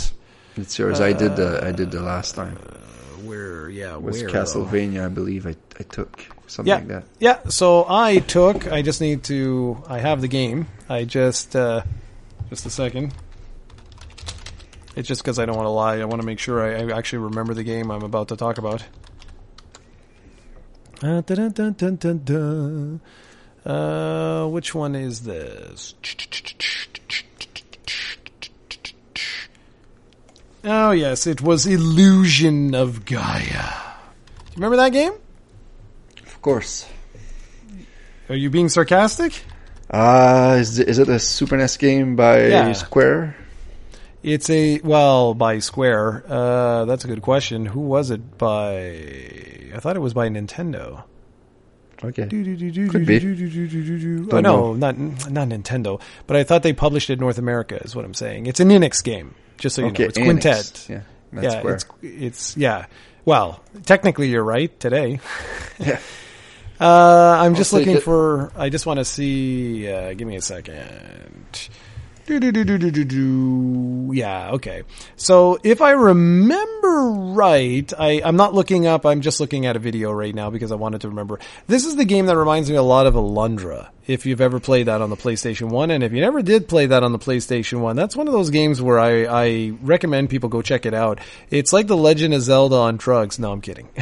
[0.58, 1.00] It's yours.
[1.00, 2.58] Uh, I did the, I did the last time.
[2.58, 2.76] Uh,
[3.24, 5.06] where, yeah, it was where, Castlevania, though?
[5.06, 6.76] I believe I, I took something yeah.
[6.78, 7.04] like that.
[7.20, 7.40] Yeah.
[7.50, 8.72] So I took.
[8.72, 9.82] I just need to.
[9.88, 10.68] I have the game.
[10.90, 11.56] I just.
[11.56, 11.84] Uh,
[12.50, 13.14] just a second.
[14.96, 16.00] It's just because I don't want to lie.
[16.00, 18.58] I want to make sure I, I, actually remember the game I'm about to talk
[18.58, 18.84] about.
[21.02, 23.02] Uh, dun, dun, dun,
[23.66, 25.96] uh, which one is this?
[30.64, 33.40] Oh yes, it was Illusion of Gaia.
[33.40, 35.14] Do you remember that game?
[36.42, 36.88] Of course.
[38.28, 39.44] Are you being sarcastic?
[39.92, 42.72] Uh, is, is it a Super NES game by yeah.
[42.72, 43.36] Square?
[44.24, 46.24] It's a well by Square.
[46.28, 47.68] Uh, that's a good question.
[47.68, 48.88] Who was it by?
[49.72, 51.04] I thought it was by Nintendo.
[52.04, 52.24] Okay.
[52.24, 54.28] Could be.
[54.32, 56.02] Oh, no, not not Nintendo.
[56.26, 57.80] But I thought they published it in North America.
[57.84, 58.48] Is what I'm saying.
[58.48, 59.36] It's an Enix game.
[59.60, 60.24] Just so you okay, know, it's Enix.
[60.26, 60.90] Quintet.
[60.90, 61.02] Yeah,
[61.40, 62.88] yeah, it's it's yeah.
[63.26, 64.80] Well, technically, you're right.
[64.80, 65.20] Today.
[65.78, 66.00] yeah.
[66.82, 68.52] Uh, I'm just looking for.
[68.56, 69.88] I just want to see.
[69.88, 71.70] Uh, give me a second.
[72.26, 74.12] Do, do, do, do, do, do, do.
[74.14, 74.84] Yeah, okay.
[75.16, 79.80] So if I remember right, I, I'm not looking up, I'm just looking at a
[79.80, 81.40] video right now because I wanted to remember.
[81.68, 84.88] This is the game that reminds me a lot of Alundra, if you've ever played
[84.88, 85.92] that on the PlayStation 1.
[85.92, 88.50] And if you never did play that on the PlayStation 1, that's one of those
[88.50, 91.20] games where I, I recommend people go check it out.
[91.50, 93.40] It's like The Legend of Zelda on drugs.
[93.40, 93.90] No, I'm kidding.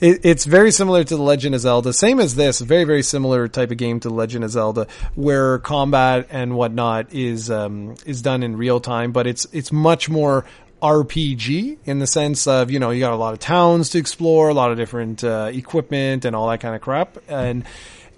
[0.00, 1.92] it, it's very similar to The Legend of Zelda.
[1.92, 5.58] Same as this, very, very similar type of game to The Legend of Zelda, where
[5.58, 10.44] combat and whatnot is, um, is done in real time, but it's, it's much more
[10.82, 14.50] RPG in the sense of, you know, you got a lot of towns to explore,
[14.50, 17.16] a lot of different uh, equipment and all that kind of crap.
[17.26, 17.64] And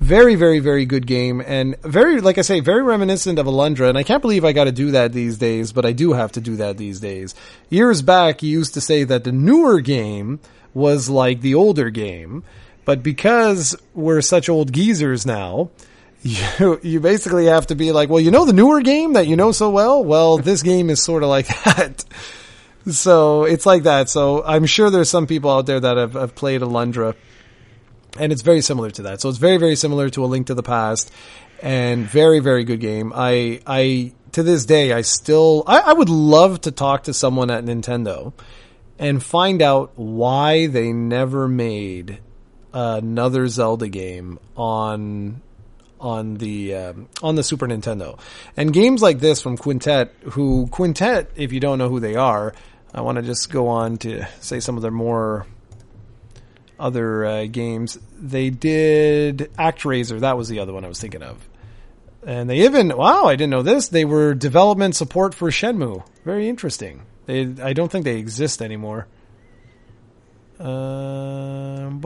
[0.01, 3.89] very, very, very good game and very, like I say, very reminiscent of Alundra.
[3.89, 6.33] And I can't believe I got to do that these days, but I do have
[6.33, 7.35] to do that these days.
[7.71, 10.39] Years back, you used to say that the newer game
[10.75, 12.45] was like the older game
[12.85, 15.71] But because we're such old geezers now,
[16.23, 19.37] you you basically have to be like, well, you know the newer game that you
[19.37, 20.03] know so well.
[20.03, 22.05] Well, this game is sort of like that.
[22.89, 24.09] So it's like that.
[24.09, 27.17] So I'm sure there's some people out there that have, have played Alundra,
[28.19, 29.21] and it's very similar to that.
[29.21, 31.13] So it's very very similar to A Link to the Past,
[31.63, 33.13] and very very good game.
[33.15, 37.51] I I to this day I still I, I would love to talk to someone
[37.51, 38.33] at Nintendo
[38.99, 42.21] and find out why they never made
[42.73, 45.43] another Zelda game on
[46.01, 48.19] on the um, on the Super Nintendo.
[48.57, 52.55] And games like this from Quintet, who Quintet, if you don't know who they are,
[52.95, 55.47] I want to just go on to say some of their more
[56.79, 57.99] other uh, games.
[58.19, 60.21] They did ActRaiser.
[60.21, 61.49] That was the other one I was thinking of.
[62.25, 63.89] And they even wow, I didn't know this.
[63.89, 66.05] They were development support for Shenmue.
[66.25, 67.03] Very interesting.
[67.27, 69.07] They I don't think they exist anymore.
[70.59, 72.01] Um,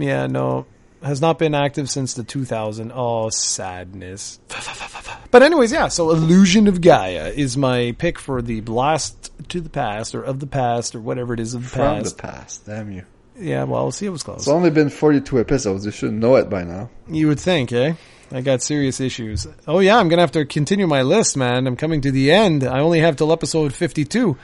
[0.00, 0.66] yeah, no,
[1.02, 2.92] has not been active since the 2000.
[2.94, 4.40] Oh, sadness.
[5.30, 5.88] But anyways, yeah.
[5.88, 10.40] So, Illusion of Gaia is my pick for the blast to the past, or of
[10.40, 12.16] the past, or whatever it is of the From past.
[12.16, 13.04] the past, damn you.
[13.38, 14.06] Yeah, well, we'll see.
[14.06, 14.40] It was close.
[14.40, 15.84] It's only been 42 episodes.
[15.84, 16.90] You should know it by now.
[17.08, 17.94] You would think, eh?
[18.30, 19.46] I got serious issues.
[19.66, 21.66] Oh yeah, I'm gonna have to continue my list, man.
[21.66, 22.62] I'm coming to the end.
[22.62, 24.36] I only have till episode 52.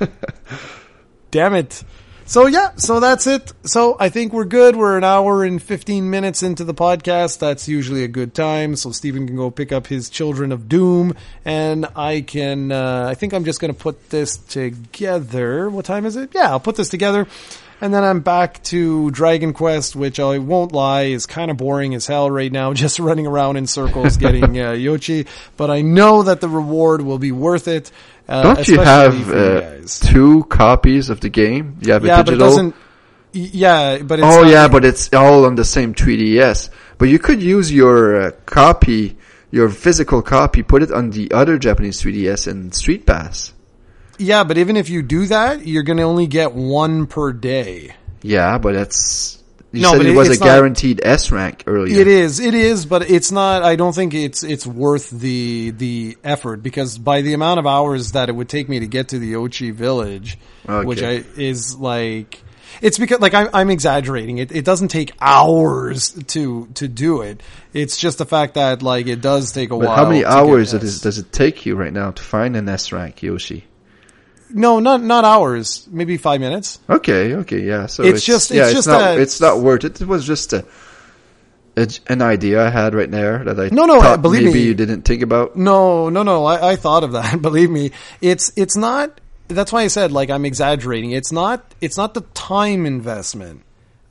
[1.30, 1.84] Damn it.
[2.24, 3.52] So yeah, so that's it.
[3.64, 4.74] So I think we're good.
[4.74, 7.38] We're an hour and 15 minutes into the podcast.
[7.38, 8.74] That's usually a good time.
[8.74, 11.14] So Stephen can go pick up his Children of Doom
[11.44, 15.68] and I can, uh, I think I'm just going to put this together.
[15.68, 16.30] What time is it?
[16.32, 17.26] Yeah, I'll put this together.
[17.82, 21.96] And then I'm back to Dragon Quest, which I won't lie is kind of boring
[21.96, 25.26] as hell right now, just running around in circles getting uh, Yocchi.
[25.56, 27.90] But I know that the reward will be worth it.
[28.28, 31.78] Uh, Don't you have you uh, two copies of the game?
[31.80, 32.46] You have a Yeah, digital.
[32.46, 32.74] doesn't.
[33.32, 36.70] Yeah, but it's oh yeah, but it's all on the same 3DS.
[36.98, 39.16] But you could use your uh, copy,
[39.50, 43.54] your physical copy, put it on the other Japanese 3DS and Street Pass.
[44.22, 47.94] Yeah, but even if you do that, you're going to only get one per day.
[48.22, 49.38] Yeah, but that's
[49.72, 51.98] you No, said but it it- was a not- guaranteed S rank earlier.
[52.00, 53.62] It is, it is, but it's not.
[53.62, 58.12] I don't think it's it's worth the the effort because by the amount of hours
[58.12, 60.38] that it would take me to get to the Yocchi village,
[60.68, 60.86] Okay.
[60.86, 62.42] which I is like.
[62.80, 64.38] It's because like I'm, I'm exaggerating.
[64.38, 67.42] It, it doesn't take hours to to do it.
[67.72, 69.96] It's just the fact that like it does take a But while.
[69.96, 73.62] how many hours does it take you right now to find an S rank Yocchi?
[74.54, 75.86] No, not not hours.
[75.90, 76.78] Maybe five minutes.
[76.88, 77.86] Okay, okay, yeah.
[77.86, 80.00] So It's just- yeah, it's it's just not a- it's not worth it.
[80.00, 80.64] It was just a,
[81.76, 84.64] a an idea I had right there that I No, no, thought believe maybe me.
[84.66, 85.56] you didn't think about.
[85.56, 86.44] No, no, no.
[86.44, 87.40] I, I thought of that.
[87.48, 89.20] Believe me, it's it's not.
[89.48, 91.10] That's why I said like I'm exaggerating.
[91.12, 91.64] It's not.
[91.80, 93.62] It's not the time investment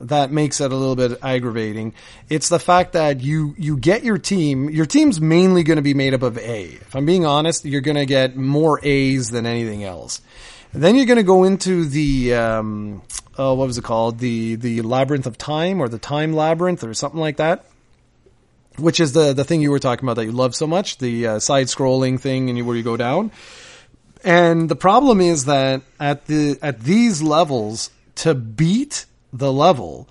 [0.02, 1.94] that makes it a little bit aggravating.
[2.28, 4.70] It's the fact that you you get your team.
[4.70, 6.64] Your team's mainly going to be made up of A.
[6.64, 10.20] If I'm being honest, you're going to get more A's than anything else.
[10.72, 13.02] Then you're going to go into the um,
[13.38, 14.18] oh, what was it called?
[14.18, 17.64] The the labyrinth of time or the time labyrinth or something like that
[18.78, 21.26] which is the the thing you were talking about that you love so much, the
[21.26, 23.30] uh, side scrolling thing, and you, where you go down.
[24.24, 30.08] And the problem is that at the at these levels, to beat the level,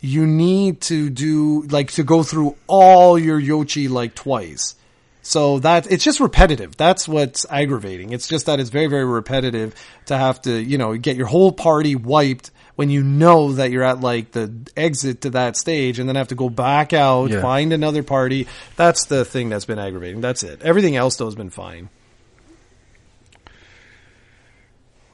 [0.00, 4.74] you need to do like to go through all your Yocchi like twice.
[5.22, 6.76] So that it's just repetitive.
[6.76, 8.12] That's what's aggravating.
[8.12, 9.74] It's just that it's very very repetitive
[10.06, 13.82] to have to you know get your whole party wiped when you know that you're
[13.82, 17.40] at like the exit to that stage and then have to go back out, Yeah.
[17.40, 18.46] find another party.
[18.76, 20.20] That's the thing that's been aggravating.
[20.20, 20.60] That's it.
[20.62, 21.88] Everything else though has been fine.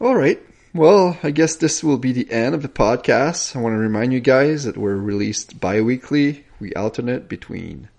[0.00, 0.40] All right.
[0.74, 3.54] Well, I guess this will be the end of the podcast.
[3.54, 6.46] I want to remind you guys that we're released bi-weekly.
[6.60, 7.90] We alternate between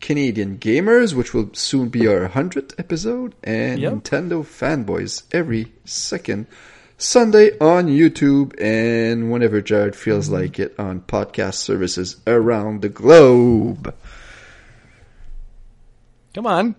[0.00, 3.92] Canadian Gamers, which will soon be our 100th episode, and Yep.
[3.92, 6.48] Nintendo Fanboys every second
[6.96, 10.42] Sunday on YouTube and whenever Jared feels mm-hmm.
[10.42, 13.94] like it on podcast services around the globe.
[16.34, 16.74] Come on.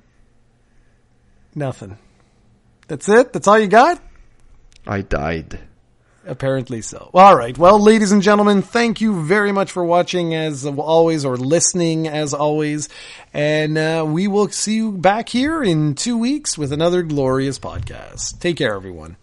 [1.55, 1.97] Nothing.
[2.89, 3.31] That's it?
[3.31, 4.01] That's all you got?
[4.87, 5.59] I died.
[6.25, 7.09] Apparently so.
[7.13, 7.57] All right.
[7.57, 12.33] Well, ladies and gentlemen, thank you very much for watching as always or listening as
[12.33, 12.87] always.
[13.33, 18.39] And uh, we will see you back here in two weeks with another glorious podcast.
[18.39, 19.15] Take care, everyone.